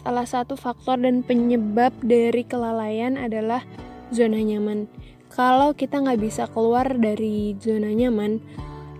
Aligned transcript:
salah 0.00 0.24
satu 0.24 0.56
faktor 0.56 0.96
dan 1.04 1.20
penyebab 1.20 1.92
dari 2.00 2.40
kelalaian 2.48 3.20
adalah 3.20 3.60
zona 4.08 4.40
nyaman. 4.40 4.88
Kalau 5.30 5.76
kita 5.76 6.00
nggak 6.00 6.20
bisa 6.20 6.48
keluar 6.50 6.88
dari 6.96 7.54
zona 7.60 7.92
nyaman, 7.92 8.40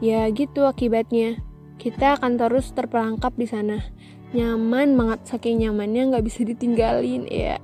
ya 0.05 0.29
gitu 0.31 0.69
akibatnya. 0.69 1.41
Kita 1.81 2.21
akan 2.21 2.37
terus 2.37 2.71
terperangkap 2.77 3.33
di 3.41 3.49
sana. 3.49 3.81
Nyaman 4.37 4.95
banget, 4.95 5.21
saking 5.27 5.65
nyamannya 5.65 6.13
nggak 6.13 6.25
bisa 6.29 6.45
ditinggalin 6.45 7.25
ya. 7.27 7.57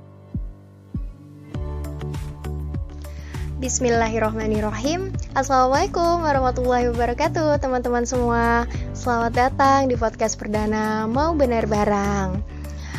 Bismillahirrohmanirrohim 3.57 5.09
Assalamualaikum 5.33 6.21
warahmatullahi 6.21 6.93
wabarakatuh 6.93 7.57
Teman-teman 7.57 8.05
semua 8.05 8.69
Selamat 8.93 9.33
datang 9.33 9.89
di 9.89 9.97
podcast 9.97 10.37
perdana 10.37 11.09
Mau 11.09 11.33
Benar 11.33 11.65
Barang 11.65 12.56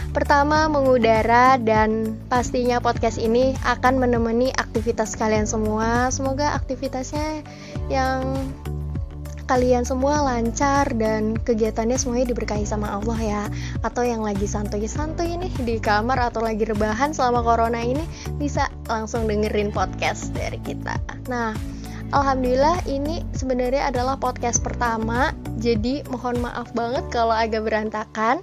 Pertama 0.08 0.66
mengudara 0.72 1.60
dan 1.60 2.16
pastinya 2.32 2.80
podcast 2.80 3.20
ini 3.20 3.52
akan 3.62 4.00
menemani 4.00 4.50
aktivitas 4.56 5.14
kalian 5.14 5.44
semua. 5.44 6.08
Semoga 6.08 6.56
aktivitasnya 6.56 7.44
yang 7.92 8.24
kalian 9.48 9.84
semua 9.88 10.20
lancar 10.20 10.92
dan 10.92 11.32
kegiatannya 11.40 11.96
semuanya 11.96 12.32
diberkahi 12.32 12.68
sama 12.68 13.00
Allah 13.00 13.18
ya. 13.20 13.42
Atau 13.80 14.04
yang 14.04 14.20
lagi 14.20 14.44
santuy-santuy 14.44 15.36
ini 15.40 15.48
di 15.64 15.80
kamar 15.80 16.32
atau 16.32 16.44
lagi 16.44 16.68
rebahan 16.68 17.16
selama 17.16 17.40
corona 17.44 17.80
ini 17.80 18.04
bisa 18.36 18.68
langsung 18.88 19.24
dengerin 19.24 19.72
podcast 19.72 20.32
dari 20.36 20.60
kita. 20.60 21.00
Nah 21.32 21.56
Alhamdulillah 22.08 22.88
ini 22.88 23.20
sebenarnya 23.36 23.92
adalah 23.92 24.16
podcast 24.16 24.64
pertama 24.64 25.36
jadi 25.60 26.00
mohon 26.08 26.40
maaf 26.40 26.72
banget 26.72 27.04
kalau 27.12 27.36
agak 27.36 27.68
berantakan 27.68 28.40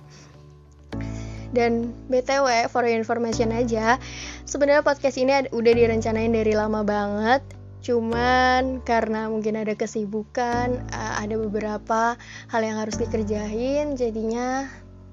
dan 1.55 1.95
BTW 2.11 2.67
for 2.67 2.83
your 2.83 2.99
information 2.99 3.55
aja 3.55 3.95
sebenarnya 4.43 4.83
podcast 4.85 5.17
ini 5.17 5.47
udah 5.49 5.73
direncanain 5.73 6.29
dari 6.29 6.53
lama 6.53 6.83
banget. 6.83 7.41
Cuman 7.85 8.81
karena 8.81 9.29
mungkin 9.29 9.61
ada 9.61 9.77
kesibukan 9.77 10.73
uh, 10.89 11.13
ada 11.21 11.37
beberapa 11.37 12.17
hal 12.49 12.61
yang 12.65 12.81
harus 12.81 12.97
dikerjain 12.97 13.93
jadinya 13.93 14.65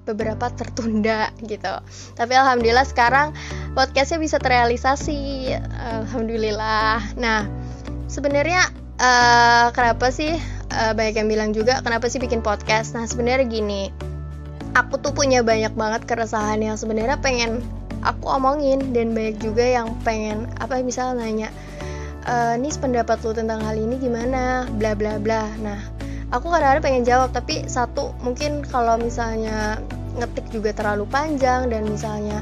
beberapa 0.03 0.49
tertunda 0.51 1.29
gitu. 1.51 1.73
Tapi 2.17 2.33
alhamdulillah 2.33 2.85
sekarang 2.85 3.31
podcastnya 3.77 4.19
bisa 4.19 4.37
terrealisasi. 4.41 5.53
Alhamdulillah. 6.03 7.13
Nah 7.17 7.45
sebenarnya 8.09 8.69
uh, 8.97 9.69
kenapa 9.69 10.09
sih 10.09 10.33
uh, 10.73 10.93
banyak 10.97 11.15
yang 11.21 11.29
bilang 11.29 11.51
juga 11.53 11.79
kenapa 11.85 12.09
sih 12.09 12.17
bikin 12.17 12.41
podcast? 12.41 12.97
Nah 12.97 13.05
sebenarnya 13.05 13.45
gini 13.45 14.12
aku 14.73 14.97
tuh 14.99 15.13
punya 15.13 15.45
banyak 15.45 15.73
banget 15.77 16.01
keresahan 16.09 16.61
yang 16.61 16.75
sebenarnya 16.77 17.17
pengen 17.21 17.61
aku 18.01 18.27
omongin 18.27 18.91
dan 18.91 19.13
banyak 19.13 19.37
juga 19.39 19.63
yang 19.63 19.93
pengen 20.01 20.49
apa 20.59 20.81
misalnya 20.81 21.23
nanya 21.23 21.49
uh, 22.27 22.55
nis 22.59 22.75
pendapat 22.81 23.21
lu 23.23 23.31
tentang 23.31 23.61
hal 23.63 23.77
ini 23.77 23.95
gimana? 24.01 24.67
Bla 24.75 24.97
bla 24.97 25.21
bla. 25.21 25.47
Nah 25.61 25.79
aku 26.33 26.49
kadang-kadang 26.49 26.83
pengen 26.83 27.03
jawab 27.05 27.29
tapi 27.31 27.69
satu 27.69 28.11
mungkin 28.25 28.65
kalau 28.65 28.97
misalnya 28.97 29.79
ngetik 30.17 30.45
juga 30.53 30.73
terlalu 30.73 31.09
panjang 31.09 31.69
dan 31.69 31.89
misalnya 31.89 32.41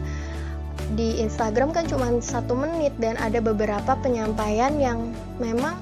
di 0.92 1.24
Instagram 1.24 1.72
kan 1.72 1.88
cuma 1.88 2.12
satu 2.20 2.52
menit 2.52 2.92
dan 3.00 3.16
ada 3.16 3.40
beberapa 3.40 3.96
penyampaian 4.04 4.76
yang 4.76 5.16
memang 5.40 5.76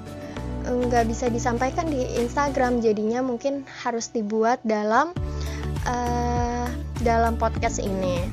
nggak 0.70 1.10
bisa 1.10 1.34
disampaikan 1.34 1.90
di 1.90 2.06
Instagram. 2.22 2.82
Jadinya 2.82 3.26
mungkin 3.26 3.66
harus 3.86 4.14
dibuat 4.14 4.62
dalam 4.62 5.14
uh, 5.86 6.68
dalam 7.04 7.40
podcast 7.40 7.80
ini. 7.80 8.24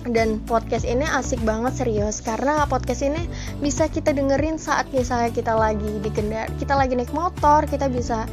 Dan 0.00 0.40
podcast 0.48 0.88
ini 0.88 1.04
asik 1.04 1.44
banget 1.44 1.76
serius. 1.84 2.24
Karena 2.24 2.64
podcast 2.64 3.04
ini 3.04 3.20
bisa 3.60 3.86
kita 3.86 4.16
dengerin 4.16 4.56
saat 4.56 4.88
misalnya 4.90 5.28
kita 5.30 5.52
lagi 5.52 6.00
di 6.00 6.10
kendar 6.10 6.48
kita 6.56 6.72
lagi 6.72 6.96
naik 6.96 7.12
motor 7.12 7.68
kita 7.68 7.92
bisa 7.92 8.24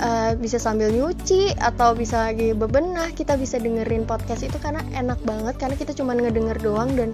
uh, 0.00 0.32
bisa 0.40 0.56
sambil 0.56 0.88
nyuci 0.88 1.52
atau 1.60 1.92
bisa 1.92 2.32
lagi 2.32 2.56
bebenah 2.56 3.12
kita 3.12 3.36
bisa 3.36 3.60
dengerin 3.60 4.08
podcast 4.08 4.40
itu 4.40 4.56
karena 4.56 4.80
enak 4.96 5.20
banget. 5.22 5.54
Karena 5.60 5.76
kita 5.76 5.92
cuma 5.92 6.16
ngedenger 6.16 6.58
doang 6.64 6.96
dan 6.96 7.12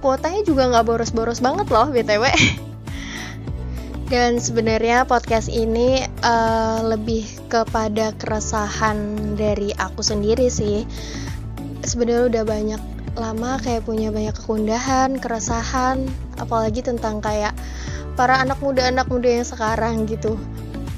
kuotanya 0.00 0.42
juga 0.46 0.70
nggak 0.72 0.86
boros-boros 0.88 1.44
banget 1.44 1.68
loh 1.68 1.92
btw 1.92 2.24
dan 4.10 4.42
sebenarnya 4.42 5.06
podcast 5.06 5.46
ini 5.46 6.02
uh, 6.26 6.82
lebih 6.82 7.22
kepada 7.46 8.10
keresahan 8.18 8.98
dari 9.38 9.70
aku 9.78 10.02
sendiri 10.02 10.50
sih 10.50 10.82
sebenarnya 11.86 12.26
udah 12.26 12.44
banyak 12.44 12.82
lama 13.14 13.58
kayak 13.62 13.86
punya 13.86 14.10
banyak 14.14 14.34
kekundahan, 14.34 15.18
keresahan, 15.18 16.06
apalagi 16.38 16.82
tentang 16.82 17.22
kayak 17.22 17.54
para 18.14 18.38
anak 18.38 18.58
muda 18.62 18.90
anak 18.90 19.06
muda 19.10 19.30
yang 19.30 19.46
sekarang 19.46 20.06
gitu. 20.06 20.38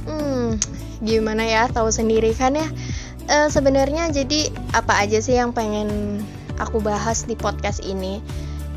Hmm, 0.09 0.61
gimana 1.01 1.45
ya? 1.45 1.69
Tahu 1.69 1.89
sendiri 1.89 2.37
kan 2.37 2.57
ya. 2.57 2.69
E, 3.29 3.49
Sebenarnya 3.49 4.13
jadi 4.13 4.53
apa 4.77 5.01
aja 5.01 5.23
sih 5.25 5.39
yang 5.39 5.57
pengen 5.57 6.21
aku 6.61 6.85
bahas 6.85 7.25
di 7.25 7.33
podcast 7.39 7.81
ini? 7.81 8.21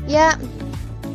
Ya, 0.06 0.38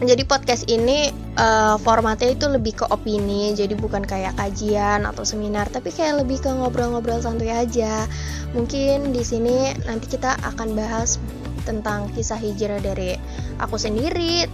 jadi 0.02 0.26
podcast 0.26 0.66
ini 0.66 1.14
uh, 1.38 1.78
formatnya 1.78 2.34
itu 2.34 2.50
lebih 2.50 2.82
ke 2.82 2.86
opini, 2.90 3.54
jadi 3.54 3.78
bukan 3.78 4.02
kayak 4.02 4.34
kajian 4.34 5.06
atau 5.06 5.22
seminar, 5.22 5.70
tapi 5.70 5.94
kayak 5.94 6.26
lebih 6.26 6.42
ke 6.42 6.50
ngobrol-ngobrol 6.50 7.22
santuy 7.22 7.54
aja. 7.54 8.10
Mungkin 8.58 9.14
di 9.14 9.22
sini 9.22 9.70
nanti 9.86 10.10
kita 10.10 10.42
akan 10.42 10.74
bahas 10.74 11.22
tentang 11.70 12.10
kisah 12.18 12.42
hijrah 12.42 12.82
dari 12.82 13.14
aku 13.62 13.78
sendiri, 13.78 14.50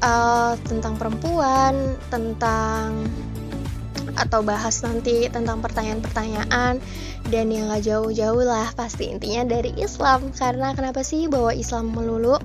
uh, 0.00 0.56
tentang 0.64 0.96
perempuan, 0.96 1.96
tentang 2.08 3.04
atau 4.18 4.42
bahas 4.42 4.82
nanti 4.82 5.30
tentang 5.30 5.62
pertanyaan-pertanyaan 5.62 6.82
dan 7.30 7.46
yang 7.54 7.70
gak 7.70 7.86
jauh-jauh 7.86 8.42
lah 8.42 8.66
pasti 8.74 9.14
intinya 9.14 9.46
dari 9.46 9.70
Islam. 9.78 10.34
Karena 10.34 10.74
kenapa 10.74 11.06
sih 11.06 11.30
bawa 11.30 11.54
Islam 11.54 11.94
melulu 11.94 12.40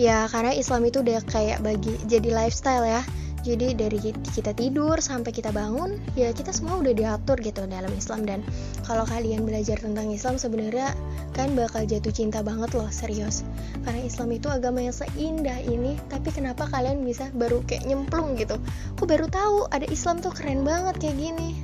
ya 0.00 0.28
karena 0.28 0.52
Islam 0.56 0.88
itu 0.88 1.00
udah 1.04 1.20
kayak 1.28 1.60
bagi 1.60 1.96
jadi 2.08 2.30
lifestyle 2.32 2.84
ya. 2.86 3.02
Jadi 3.42 3.74
dari 3.74 3.98
kita 4.22 4.54
tidur 4.54 5.02
sampai 5.02 5.34
kita 5.34 5.50
bangun 5.50 5.98
ya 6.14 6.30
kita 6.30 6.54
semua 6.54 6.78
udah 6.78 6.94
diatur 6.94 7.34
gitu 7.42 7.66
dalam 7.66 7.90
Islam. 7.90 8.22
Dan 8.22 8.46
kalau 8.86 9.02
kalian 9.02 9.42
belajar 9.42 9.82
tentang 9.82 10.14
Islam 10.14 10.38
sebenarnya 10.38 10.94
kan 11.34 11.50
bakal 11.58 11.82
jatuh 11.82 12.14
cinta 12.14 12.38
banget 12.46 12.70
loh 12.78 12.86
serius. 12.94 13.42
Karena 13.82 13.98
Islam 14.06 14.30
itu 14.30 14.46
agama 14.46 14.78
yang 14.86 14.94
seindah 14.94 15.58
ini 15.58 15.98
tapi 16.06 16.30
kenapa 16.30 16.70
kalian 16.70 17.02
bisa 17.02 17.34
baru 17.34 17.66
kayak 17.66 17.82
nyemplung 17.82 18.38
gitu? 18.38 18.54
Aku 18.94 19.10
baru 19.10 19.26
tahu 19.26 19.66
ada 19.74 19.90
Islam 19.90 20.22
tuh 20.22 20.30
keren 20.30 20.62
banget 20.62 21.02
kayak 21.02 21.18
gini. 21.18 21.58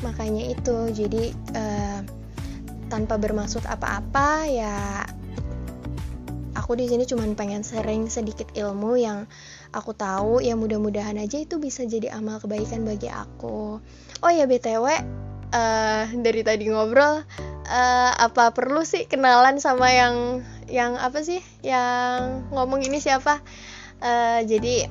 Makanya 0.00 0.48
itu 0.48 0.96
jadi 0.96 1.28
uh, 1.52 2.00
tanpa 2.88 3.20
bermaksud 3.20 3.68
apa-apa 3.68 4.48
ya 4.48 5.04
aku 6.62 6.78
di 6.78 6.86
sini 6.86 7.02
cuma 7.10 7.26
pengen 7.34 7.66
sering 7.66 8.06
sedikit 8.06 8.46
ilmu 8.54 8.94
yang 8.94 9.26
aku 9.74 9.98
tahu 9.98 10.38
ya 10.38 10.54
mudah-mudahan 10.54 11.18
aja 11.18 11.42
itu 11.42 11.58
bisa 11.58 11.82
jadi 11.82 12.14
amal 12.14 12.38
kebaikan 12.38 12.86
bagi 12.86 13.10
aku. 13.10 13.82
Oh 14.22 14.30
ya 14.30 14.46
btw 14.46 14.86
uh, 14.86 14.94
eh, 15.50 16.02
dari 16.22 16.46
tadi 16.46 16.70
ngobrol 16.70 17.26
uh, 17.66 18.12
apa 18.14 18.54
perlu 18.54 18.86
sih 18.86 19.10
kenalan 19.10 19.58
sama 19.58 19.90
yang 19.90 20.46
yang 20.70 20.94
apa 20.94 21.26
sih? 21.26 21.42
Yang 21.66 22.46
ngomong 22.54 22.86
ini 22.86 23.02
siapa? 23.02 23.42
Uh, 23.98 24.46
jadi 24.46 24.86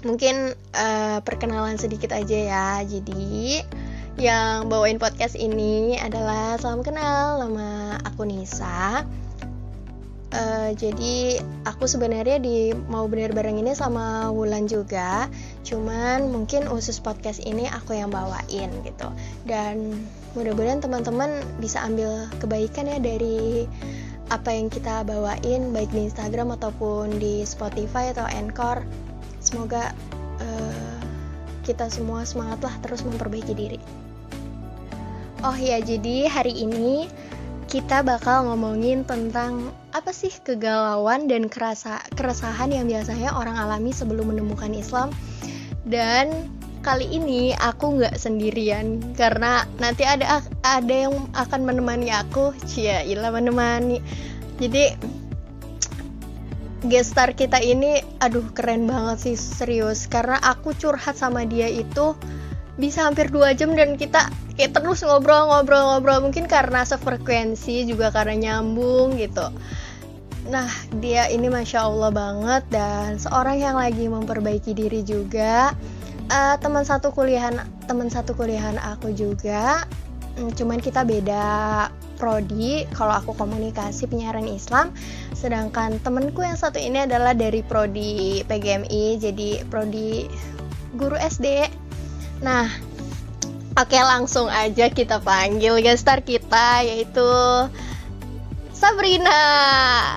mungkin 0.00 0.56
uh, 0.72 1.20
perkenalan 1.20 1.76
sedikit 1.76 2.16
aja 2.16 2.38
ya. 2.40 2.66
Jadi 2.88 3.60
yang 4.16 4.72
bawain 4.72 4.96
podcast 4.96 5.36
ini 5.36 6.00
adalah 6.00 6.56
salam 6.56 6.80
kenal 6.80 7.36
nama 7.36 8.00
aku 8.00 8.24
Nisa 8.24 9.04
Uh, 10.36 10.76
jadi 10.76 11.40
aku 11.64 11.88
sebenarnya 11.88 12.36
di 12.36 12.76
mau 12.92 13.08
bener 13.08 13.32
bareng 13.32 13.56
ini 13.56 13.72
sama 13.72 14.28
Wulan 14.28 14.68
juga, 14.68 15.32
cuman 15.64 16.28
mungkin 16.28 16.68
khusus 16.68 17.00
podcast 17.00 17.40
ini 17.40 17.64
aku 17.72 17.96
yang 17.96 18.12
bawain 18.12 18.68
gitu. 18.84 19.08
Dan 19.48 19.96
mudah-mudahan 20.36 20.84
teman-teman 20.84 21.40
bisa 21.56 21.80
ambil 21.88 22.28
kebaikan 22.36 22.84
ya 22.84 23.00
dari 23.00 23.64
apa 24.28 24.52
yang 24.52 24.68
kita 24.68 25.08
bawain 25.08 25.72
baik 25.72 25.88
di 25.96 26.12
Instagram 26.12 26.52
ataupun 26.60 27.16
di 27.16 27.40
Spotify 27.48 28.12
atau 28.12 28.28
Anchor. 28.28 28.84
Semoga 29.40 29.96
uh, 30.44 31.00
kita 31.64 31.88
semua 31.88 32.28
semangatlah 32.28 32.76
terus 32.84 33.00
memperbaiki 33.08 33.56
diri. 33.56 33.80
Oh 35.40 35.56
ya, 35.56 35.80
jadi 35.80 36.28
hari 36.28 36.60
ini 36.60 37.08
kita 37.66 38.06
bakal 38.06 38.46
ngomongin 38.46 39.02
tentang 39.02 39.74
apa 39.90 40.14
sih 40.14 40.30
kegalauan 40.30 41.26
dan 41.26 41.50
kerasa 41.50 41.98
keresahan 42.14 42.70
yang 42.70 42.86
biasanya 42.86 43.34
orang 43.34 43.58
alami 43.58 43.90
sebelum 43.90 44.30
menemukan 44.30 44.70
Islam. 44.70 45.10
Dan 45.86 46.46
kali 46.86 47.10
ini 47.10 47.50
aku 47.58 47.98
nggak 47.98 48.14
sendirian 48.14 49.02
karena 49.18 49.66
nanti 49.82 50.06
ada 50.06 50.38
ada 50.62 50.94
yang 50.94 51.26
akan 51.34 51.66
menemani 51.66 52.14
aku. 52.14 52.54
Cia 52.70 53.02
ilah 53.02 53.34
menemani. 53.34 53.98
Jadi 54.62 54.94
gestar 56.86 57.34
kita 57.34 57.58
ini 57.58 57.98
aduh 58.22 58.46
keren 58.54 58.86
banget 58.86 59.26
sih 59.26 59.36
serius. 59.36 60.06
Karena 60.06 60.38
aku 60.38 60.70
curhat 60.78 61.18
sama 61.18 61.42
dia 61.42 61.66
itu 61.66 62.14
bisa 62.76 63.08
hampir 63.08 63.32
dua 63.32 63.56
jam 63.56 63.72
dan 63.72 63.96
kita 63.96 64.28
kayak 64.56 64.72
terus 64.76 65.04
ngobrol-ngobrol-ngobrol 65.04 66.24
mungkin 66.24 66.48
karena 66.48 66.84
sefrekuensi 66.84 67.88
juga 67.88 68.12
karena 68.12 68.36
nyambung 68.36 69.16
gitu. 69.16 69.48
Nah 70.48 70.68
dia 71.02 71.26
ini 71.28 71.50
masya 71.50 71.88
allah 71.88 72.12
banget 72.12 72.62
dan 72.70 73.16
seorang 73.20 73.60
yang 73.60 73.76
lagi 73.76 74.06
memperbaiki 74.08 74.72
diri 74.76 75.00
juga. 75.02 75.72
Uh, 76.26 76.58
teman 76.58 76.82
satu 76.82 77.14
kuliahan 77.14 77.62
teman 77.86 78.10
satu 78.12 78.36
kuliahan 78.36 78.76
aku 78.80 79.12
juga. 79.12 79.86
Hmm, 80.36 80.52
cuman 80.52 80.80
kita 80.84 81.00
beda 81.04 81.88
prodi. 82.20 82.84
Kalau 82.92 83.16
aku 83.16 83.32
komunikasi 83.36 84.04
penyiaran 84.04 84.44
Islam. 84.44 84.92
Sedangkan 85.32 85.96
temenku 86.04 86.44
yang 86.44 86.56
satu 86.56 86.76
ini 86.76 87.08
adalah 87.08 87.32
dari 87.32 87.64
prodi 87.64 88.44
PGMI 88.44 89.16
jadi 89.16 89.64
prodi 89.68 90.28
guru 90.96 91.16
SD 91.16 91.68
nah 92.44 92.68
oke 93.76 93.96
langsung 93.96 94.48
aja 94.48 94.88
kita 94.92 95.20
panggil 95.20 95.80
gestar 95.80 96.20
kita 96.24 96.84
yaitu 96.84 97.24
Sabrina. 98.76 99.40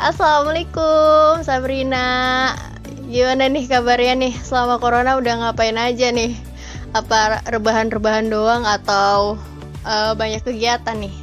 Assalamualaikum 0.04 1.48
Sabrina. 1.48 2.52
Gimana 3.08 3.48
nih 3.48 3.72
kabarnya 3.72 4.20
nih? 4.20 4.36
Selama 4.44 4.84
corona 4.84 5.16
udah 5.16 5.48
ngapain 5.48 5.80
aja 5.80 6.12
nih? 6.12 6.36
Apa 6.92 7.40
rebahan-rebahan 7.48 8.28
doang 8.28 8.68
atau 8.68 9.40
uh, 9.88 10.12
banyak 10.12 10.44
kegiatan 10.44 11.00
nih? 11.00 11.16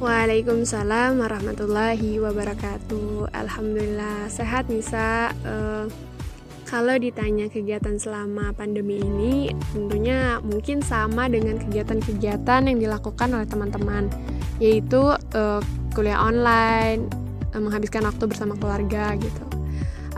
Waalaikumsalam 0.00 1.20
warahmatullahi 1.20 2.16
wabarakatuh. 2.24 3.28
Alhamdulillah 3.36 4.32
sehat 4.32 4.72
Nisa. 4.72 5.36
Uh, 5.44 5.84
kalau 6.74 6.98
ditanya 6.98 7.46
kegiatan 7.46 8.02
selama 8.02 8.50
pandemi 8.50 8.98
ini, 8.98 9.54
tentunya 9.70 10.42
mungkin 10.42 10.82
sama 10.82 11.30
dengan 11.30 11.62
kegiatan-kegiatan 11.62 12.66
yang 12.66 12.82
dilakukan 12.82 13.30
oleh 13.30 13.46
teman-teman, 13.46 14.10
yaitu 14.58 15.14
uh, 15.14 15.62
kuliah 15.94 16.18
online, 16.18 17.06
uh, 17.54 17.62
menghabiskan 17.62 18.02
waktu 18.02 18.26
bersama 18.26 18.58
keluarga 18.58 19.14
gitu. 19.22 19.46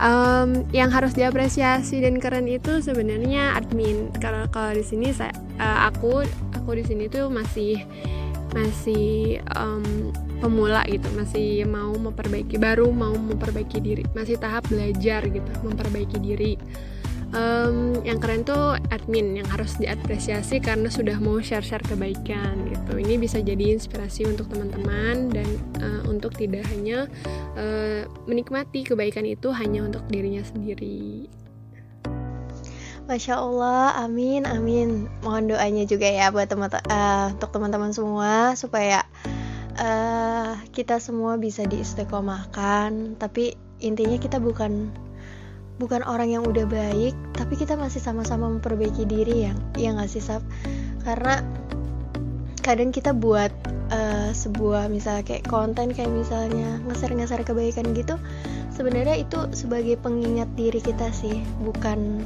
Um, 0.01 0.65
yang 0.73 0.89
harus 0.89 1.13
diapresiasi 1.13 2.01
dan 2.01 2.17
keren 2.17 2.49
itu 2.49 2.81
sebenarnya 2.81 3.53
admin. 3.53 4.09
Kalau 4.17 4.49
kalau 4.49 4.73
di 4.73 4.81
sini 4.81 5.13
saya, 5.13 5.37
uh, 5.61 5.93
aku 5.93 6.25
aku 6.57 6.73
di 6.73 6.89
sini 6.89 7.05
tuh 7.05 7.29
masih 7.29 7.85
masih 8.57 9.45
um, 9.53 10.09
pemula 10.37 10.85
gitu 10.85 11.09
masih 11.17 11.65
mau 11.65 11.93
memperbaiki 11.97 12.61
baru 12.61 12.89
mau 12.93 13.13
memperbaiki 13.13 13.81
diri 13.81 14.03
masih 14.13 14.37
tahap 14.37 14.65
belajar 14.69 15.25
gitu 15.25 15.51
memperbaiki 15.65 16.17
diri. 16.21 16.53
Um, 17.35 17.99
yang 18.07 18.23
keren 18.23 18.47
tuh 18.47 18.79
admin 18.87 19.35
yang 19.35 19.47
harus 19.51 19.75
diapresiasi 19.75 20.63
karena 20.63 20.87
sudah 20.87 21.19
mau 21.19 21.43
share-share 21.43 21.83
kebaikan 21.83 22.71
gitu. 22.71 23.03
Ini 23.03 23.19
bisa 23.19 23.43
jadi 23.43 23.75
inspirasi 23.75 24.23
untuk 24.23 24.47
teman-teman 24.47 25.35
dan 25.35 25.49
uh, 25.83 26.07
untuk 26.07 26.31
tidak 26.39 26.63
hanya 26.71 27.11
uh, 27.59 28.07
menikmati 28.31 28.87
kebaikan 28.87 29.27
itu 29.27 29.51
hanya 29.51 29.83
untuk 29.83 30.07
dirinya 30.07 30.39
sendiri. 30.39 31.27
Masya 33.11 33.39
Allah, 33.39 33.95
amin, 34.07 34.47
amin. 34.47 35.11
Mohon 35.19 35.55
doanya 35.55 35.83
juga 35.83 36.07
ya 36.07 36.31
buat 36.31 36.47
teman 36.47 36.71
uh, 36.71 37.35
untuk 37.35 37.51
teman-teman 37.51 37.91
semua 37.91 38.55
supaya 38.55 39.03
uh, 39.77 40.57
kita 40.73 40.97
semua 40.97 41.37
bisa 41.37 41.63
diistiqomahkan. 41.65 43.17
Tapi 43.17 43.53
intinya 43.81 44.17
kita 44.17 44.41
bukan 44.41 44.89
bukan 45.77 46.01
orang 46.05 46.33
yang 46.33 46.43
udah 46.45 46.65
baik, 46.65 47.13
tapi 47.37 47.53
kita 47.53 47.77
masih 47.77 48.01
sama-sama 48.01 48.49
memperbaiki 48.49 49.05
diri 49.05 49.49
yang 49.49 49.57
yang 49.77 50.01
nggak 50.01 50.09
sih 50.09 50.21
Sab? 50.21 50.41
Karena 51.05 51.45
kadang 52.65 52.89
kita 52.89 53.13
buat 53.13 53.53
uh, 53.93 54.33
sebuah 54.33 54.89
misalnya 54.89 55.23
kayak 55.23 55.45
konten 55.45 55.93
kayak 55.93 56.09
misalnya 56.09 56.81
ngeser-ngeser 56.89 57.45
kebaikan 57.45 57.93
gitu, 57.93 58.17
sebenarnya 58.73 59.21
itu 59.21 59.37
sebagai 59.53 60.01
pengingat 60.01 60.49
diri 60.57 60.81
kita 60.81 61.13
sih, 61.13 61.45
bukan 61.61 62.25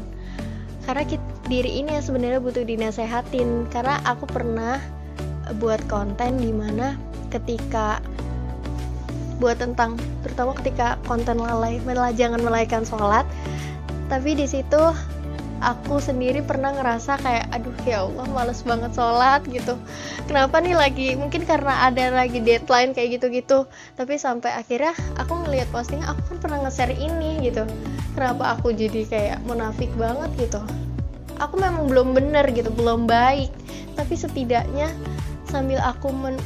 karena 0.87 1.05
kita, 1.05 1.23
diri 1.45 1.83
ini 1.83 1.93
yang 1.93 2.01
sebenarnya 2.01 2.41
butuh 2.41 2.65
dinasehatin 2.65 3.69
karena 3.69 4.01
aku 4.07 4.25
pernah 4.25 4.81
buat 5.59 5.83
konten 5.91 6.39
di 6.39 6.49
mana 6.55 6.95
ketika 7.31 8.03
buat 9.41 9.57
tentang 9.57 9.97
terutama 10.21 10.53
ketika 10.61 11.01
konten 11.09 11.41
lalai 11.41 11.81
malah 11.81 12.13
jangan 12.13 12.43
melalaikan 12.45 12.85
sholat. 12.85 13.25
Tapi 14.05 14.37
di 14.37 14.45
situ 14.45 14.77
aku 15.61 16.01
sendiri 16.01 16.41
pernah 16.41 16.73
ngerasa 16.73 17.21
kayak 17.21 17.45
aduh 17.53 17.77
ya 17.85 18.05
Allah 18.05 18.25
males 18.29 18.61
banget 18.61 18.91
sholat 18.93 19.41
gitu. 19.49 19.77
Kenapa 20.29 20.61
nih 20.61 20.77
lagi? 20.77 21.09
Mungkin 21.17 21.45
karena 21.45 21.89
ada 21.89 22.13
lagi 22.13 22.41
deadline 22.41 22.93
kayak 22.93 23.21
gitu-gitu. 23.21 23.65
Tapi 23.97 24.17
sampai 24.17 24.53
akhirnya 24.53 24.93
aku 25.17 25.45
ngeliat 25.45 25.69
posting 25.73 26.01
aku 26.05 26.21
kan 26.33 26.37
pernah 26.37 26.59
nge-share 26.67 26.93
ini 26.93 27.41
gitu. 27.45 27.65
Kenapa 28.13 28.57
aku 28.57 28.75
jadi 28.75 29.07
kayak 29.07 29.39
munafik 29.47 29.89
banget 29.97 30.29
gitu? 30.37 30.61
Aku 31.41 31.57
memang 31.57 31.89
belum 31.89 32.13
bener 32.13 32.45
gitu 32.53 32.69
belum 32.73 33.09
baik. 33.09 33.49
Tapi 33.97 34.13
setidaknya 34.13 34.93
sambil 35.49 35.81
aku 35.81 36.13
men, 36.13 36.37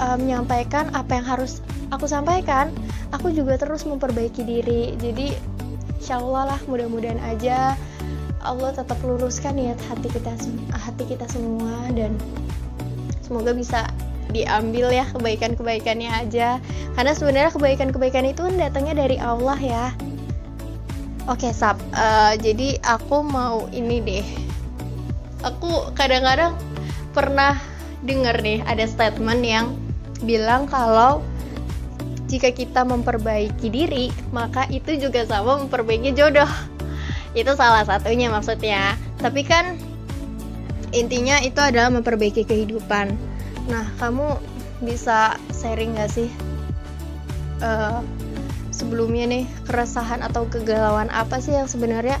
uh, 0.00 0.16
menyampaikan 0.18 0.90
apa 0.92 1.18
yang 1.18 1.26
harus 1.26 1.60
aku 1.92 2.08
sampaikan 2.08 2.72
aku 3.12 3.30
juga 3.30 3.60
terus 3.60 3.84
memperbaiki 3.84 4.42
diri 4.42 4.96
jadi 4.96 5.36
insya 6.00 6.18
Allah 6.18 6.56
lah 6.56 6.60
mudah-mudahan 6.66 7.20
aja 7.22 7.76
Allah 8.42 8.74
tetap 8.74 8.98
luruskan 9.06 9.54
niat 9.54 9.78
hati 9.86 10.10
kita 10.10 10.34
hati 10.74 11.04
kita 11.06 11.26
semua 11.30 11.86
dan 11.94 12.18
semoga 13.22 13.54
bisa 13.54 13.86
diambil 14.32 14.88
ya 14.90 15.06
kebaikan-kebaikannya 15.12 16.10
aja 16.10 16.58
karena 16.96 17.12
sebenarnya 17.12 17.52
kebaikan-kebaikan 17.52 18.24
itu 18.26 18.42
datangnya 18.56 19.06
dari 19.06 19.16
Allah 19.20 19.60
ya 19.60 19.86
Oke, 21.30 21.46
okay, 21.46 21.52
Sap. 21.54 21.78
Uh, 21.94 22.34
jadi 22.34 22.82
aku 22.82 23.22
mau 23.22 23.70
ini 23.70 24.02
deh. 24.02 24.26
Aku 25.46 25.94
kadang-kadang 25.94 26.58
pernah 27.14 27.54
denger 28.02 28.36
nih 28.42 28.58
ada 28.66 28.84
statement 28.86 29.42
yang 29.42 29.66
bilang 30.22 30.66
kalau 30.66 31.22
jika 32.32 32.48
kita 32.48 32.88
memperbaiki 32.88 33.68
diri, 33.68 34.08
maka 34.32 34.64
itu 34.72 34.96
juga 34.96 35.28
sama 35.28 35.60
memperbaiki 35.66 36.16
jodoh. 36.16 36.48
Itu 37.36 37.52
salah 37.60 37.84
satunya 37.84 38.32
maksudnya. 38.32 38.96
Tapi 39.20 39.44
kan 39.44 39.76
intinya 40.96 41.36
itu 41.44 41.60
adalah 41.60 41.92
memperbaiki 41.92 42.48
kehidupan. 42.48 43.12
Nah, 43.68 43.84
kamu 44.00 44.40
bisa 44.80 45.36
sharing 45.52 45.92
gak 46.00 46.08
sih? 46.08 46.32
Uh, 47.60 48.00
sebelumnya 48.72 49.28
nih 49.28 49.44
keresahan 49.68 50.24
atau 50.24 50.48
kegalauan 50.48 51.12
apa 51.12 51.38
sih 51.38 51.54
yang 51.54 51.68
sebenarnya 51.68 52.16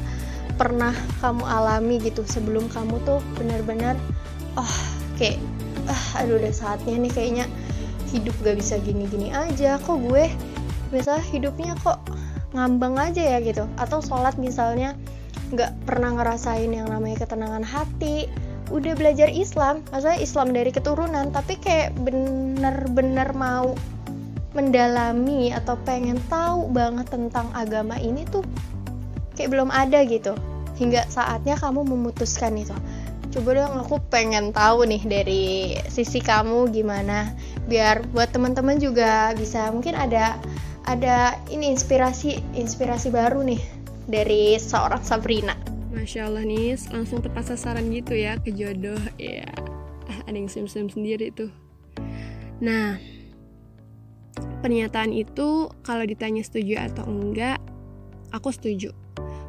pernah 0.54 0.94
kamu 1.18 1.42
alami 1.42 1.98
gitu 1.98 2.22
sebelum 2.22 2.70
kamu 2.70 3.02
tuh 3.02 3.18
benar-benar 3.34 3.98
oh 4.54 4.74
kayak 5.18 5.42
ah 5.88 6.22
aduh 6.22 6.38
udah 6.38 6.52
saatnya 6.54 6.98
nih 6.98 7.12
kayaknya 7.12 7.46
hidup 8.12 8.36
gak 8.44 8.60
bisa 8.60 8.76
gini-gini 8.82 9.32
aja. 9.32 9.80
Kok 9.80 9.98
gue 10.06 10.28
misalnya 10.92 11.24
hidupnya 11.32 11.72
kok 11.80 11.98
ngambang 12.52 13.00
aja 13.00 13.22
ya 13.24 13.38
gitu. 13.40 13.64
Atau 13.80 14.04
sholat 14.04 14.36
misalnya 14.36 14.94
nggak 15.52 15.84
pernah 15.84 16.16
ngerasain 16.16 16.68
yang 16.68 16.88
namanya 16.88 17.24
ketenangan 17.24 17.64
hati. 17.64 18.28
Udah 18.72 18.96
belajar 18.96 19.28
Islam 19.28 19.84
maksudnya 19.92 20.20
Islam 20.20 20.48
dari 20.56 20.70
keturunan 20.72 21.28
tapi 21.32 21.60
kayak 21.60 21.92
bener-bener 22.00 23.28
mau 23.36 23.76
mendalami 24.52 25.48
atau 25.52 25.80
pengen 25.84 26.20
tahu 26.28 26.68
banget 26.72 27.08
tentang 27.08 27.48
agama 27.56 27.96
ini 27.96 28.28
tuh 28.28 28.44
kayak 29.36 29.52
belum 29.52 29.72
ada 29.72 30.04
gitu. 30.04 30.36
Hingga 30.76 31.08
saatnya 31.08 31.56
kamu 31.60 31.84
memutuskan 31.84 32.56
itu 32.56 32.72
coba 33.32 33.64
dong 33.64 33.74
aku 33.80 33.96
pengen 34.12 34.52
tahu 34.52 34.84
nih 34.84 35.02
dari 35.08 35.44
sisi 35.88 36.20
kamu 36.20 36.68
gimana. 36.68 37.32
Biar 37.66 38.04
buat 38.12 38.30
teman-teman 38.30 38.76
juga 38.76 39.32
bisa 39.32 39.72
mungkin 39.72 39.96
ada 39.96 40.36
ada 40.84 41.40
ini 41.48 41.72
inspirasi 41.72 42.38
inspirasi 42.52 43.08
baru 43.08 43.40
nih 43.40 43.62
dari 44.06 44.60
seorang 44.60 45.00
Sabrina. 45.00 45.56
Masya 45.92 46.28
Allah 46.28 46.44
nih 46.44 46.76
langsung 46.92 47.24
tepat 47.24 47.52
sasaran 47.52 47.88
gitu 47.88 48.12
ya 48.12 48.36
ke 48.36 48.52
jodoh. 48.52 49.00
Ya 49.16 49.48
ada 50.28 50.36
yang 50.36 50.52
sim-sim 50.52 50.92
sendiri 50.92 51.32
tuh. 51.32 51.50
Nah 52.60 53.00
Pernyataan 54.62 55.10
itu 55.10 55.66
kalau 55.82 56.06
ditanya 56.06 56.38
setuju 56.46 56.78
atau 56.86 57.02
enggak, 57.10 57.58
aku 58.30 58.54
setuju. 58.54 58.94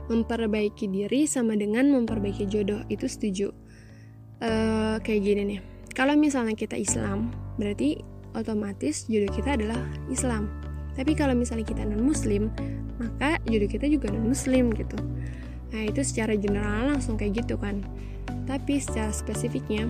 Memperbaiki 0.09 0.89
diri 0.89 1.29
sama 1.29 1.53
dengan 1.53 1.93
memperbaiki 1.93 2.49
jodoh 2.49 2.81
itu 2.89 3.05
setuju. 3.05 3.53
Uh, 4.43 4.99
kayak 4.99 5.23
gini 5.23 5.41
nih. 5.55 5.59
Kalau 5.95 6.19
misalnya 6.19 6.51
kita 6.51 6.75
Islam, 6.75 7.31
berarti 7.55 8.03
otomatis 8.35 9.07
jodoh 9.07 9.31
kita 9.31 9.55
adalah 9.55 9.79
Islam. 10.11 10.51
tapi 10.93 11.17
kalau 11.17 11.33
misalnya 11.33 11.65
kita 11.65 11.81
non 11.85 12.05
muslim 12.05 12.53
maka 13.01 13.41
jodoh 13.49 13.69
kita 13.69 13.89
juga 13.89 14.13
non 14.13 14.29
muslim 14.29 14.69
gitu 14.73 14.97
nah 15.73 15.81
itu 15.81 16.05
secara 16.05 16.37
general 16.37 16.93
langsung 16.93 17.17
kayak 17.17 17.43
gitu 17.43 17.57
kan 17.57 17.81
tapi 18.45 18.77
secara 18.77 19.09
spesifiknya 19.09 19.89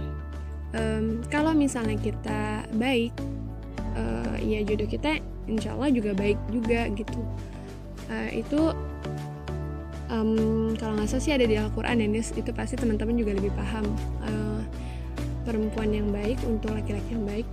um, 0.71 1.19
kalau 1.27 1.51
misalnya 1.51 1.99
kita 1.99 2.63
baik 2.79 3.11
uh, 3.99 4.39
ya 4.39 4.63
jodoh 4.63 4.87
kita 4.87 5.19
insya 5.51 5.75
Allah 5.75 5.91
juga 5.91 6.15
baik 6.15 6.39
juga 6.55 6.87
gitu 6.95 7.19
uh, 8.07 8.29
itu 8.31 8.71
um, 10.13 10.71
kalau 10.77 10.93
nggak 10.95 11.09
salah 11.09 11.23
sih 11.25 11.33
ada 11.33 11.45
di 11.49 11.57
Al-Quran 11.57 12.05
ya 12.05 12.07
itu 12.21 12.51
pasti 12.53 12.77
teman-teman 12.77 13.17
juga 13.17 13.33
lebih 13.33 13.49
paham 13.57 13.85
uh, 14.21 14.61
perempuan 15.43 15.89
yang 15.91 16.13
baik 16.13 16.37
untuk 16.45 16.71
laki-laki 16.77 17.17
yang 17.17 17.25
baik. 17.25 17.47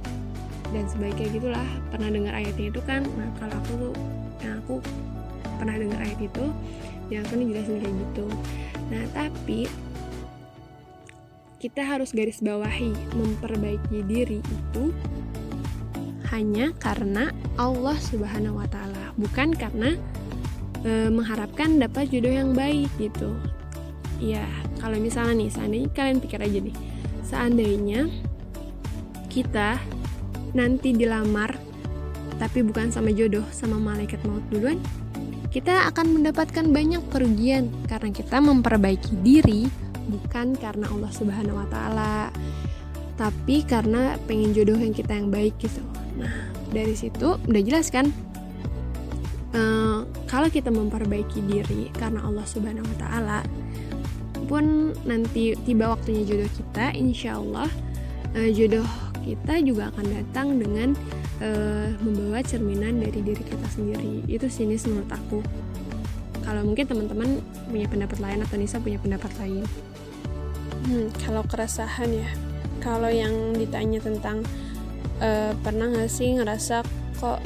Dan 0.70 0.86
sebaiknya 0.86 1.34
gitulah 1.34 1.68
pernah 1.90 2.14
dengar 2.14 2.32
ayatnya 2.38 2.70
itu 2.70 2.80
kan 2.86 3.02
nah 3.18 3.28
kalau 3.42 3.56
aku 3.58 3.74
yang 4.38 4.54
aku 4.62 4.74
pernah 5.58 5.74
dengar 5.74 5.98
ayat 5.98 6.20
itu 6.22 6.44
yang 7.10 7.26
aku 7.26 7.42
jelasin 7.42 7.82
kayak 7.82 7.96
gitu. 7.96 8.26
Nah 8.92 9.02
tapi 9.10 9.66
kita 11.58 11.82
harus 11.84 12.14
garis 12.14 12.38
bawahi 12.40 12.94
memperbaiki 13.18 14.06
diri 14.06 14.38
itu 14.40 14.94
hanya 16.30 16.70
karena 16.78 17.34
Allah 17.58 17.98
Subhanahu 17.98 18.62
wa 18.62 18.68
taala, 18.70 19.10
bukan 19.18 19.50
karena 19.50 19.98
e, 20.84 21.08
mengharapkan 21.12 21.80
dapat 21.80 22.10
jodoh 22.12 22.32
yang 22.32 22.50
baik 22.52 22.88
gitu. 23.00 23.34
Ya, 24.20 24.44
kalau 24.78 25.00
misalnya 25.00 25.46
nih, 25.46 25.50
seandainya 25.52 25.90
kalian 25.96 26.18
pikir 26.20 26.40
aja 26.44 26.58
nih, 26.60 26.76
seandainya 27.24 28.00
kita 29.30 29.78
nanti 30.52 30.90
dilamar 30.90 31.54
tapi 32.42 32.64
bukan 32.64 32.90
sama 32.90 33.14
jodoh 33.14 33.44
sama 33.54 33.78
malaikat 33.78 34.18
maut 34.26 34.42
duluan 34.50 34.80
kita 35.50 35.90
akan 35.90 36.18
mendapatkan 36.18 36.66
banyak 36.66 37.02
kerugian 37.10 37.70
karena 37.86 38.10
kita 38.10 38.38
memperbaiki 38.42 39.14
diri 39.22 39.70
bukan 40.10 40.58
karena 40.58 40.90
Allah 40.90 41.12
Subhanahu 41.14 41.58
wa 41.58 41.68
taala 41.70 42.34
tapi 43.14 43.62
karena 43.62 44.16
pengen 44.24 44.56
jodoh 44.56 44.80
yang 44.80 44.96
kita 44.96 45.12
yang 45.12 45.28
baik 45.28 45.52
gitu. 45.60 45.84
Nah, 46.16 46.48
dari 46.72 46.96
situ 46.96 47.36
udah 47.36 47.60
jelas 47.60 47.92
kan 47.92 48.08
uh, 49.54 50.06
kalau 50.26 50.48
kita 50.48 50.70
memperbaiki 50.70 51.40
diri 51.46 51.90
karena 51.96 52.22
Allah 52.24 52.46
Subhanahu 52.46 52.86
wa 52.86 52.96
taala 52.98 53.38
pun 54.50 54.96
nanti 55.06 55.54
tiba 55.62 55.94
waktunya 55.94 56.26
jodoh 56.26 56.50
kita, 56.58 56.90
insya 56.98 57.38
Allah 57.38 57.70
uh, 58.34 58.50
jodoh 58.50 58.86
kita 59.20 59.60
juga 59.62 59.92
akan 59.92 60.06
datang 60.10 60.56
dengan 60.56 60.96
uh, 61.44 61.88
membawa 62.00 62.40
cerminan 62.40 63.04
dari 63.04 63.20
diri 63.20 63.42
kita 63.44 63.66
sendiri. 63.68 64.24
Itu 64.26 64.48
sinis 64.48 64.88
menurut 64.88 65.12
aku. 65.12 65.38
Kalau 66.40 66.64
mungkin 66.64 66.88
teman-teman 66.88 67.38
punya 67.68 67.86
pendapat 67.86 68.18
lain 68.18 68.40
atau 68.42 68.56
Nisa 68.56 68.80
punya 68.80 68.96
pendapat 68.98 69.30
lain. 69.38 69.62
Hmm, 70.88 71.12
kalau 71.20 71.44
keresahan 71.44 72.10
ya. 72.10 72.30
Kalau 72.80 73.12
yang 73.12 73.52
ditanya 73.52 74.00
tentang 74.00 74.40
uh, 75.20 75.52
pernah 75.60 75.92
gak 75.92 76.08
sih 76.08 76.32
ngerasa 76.32 76.80
kok 77.20 77.38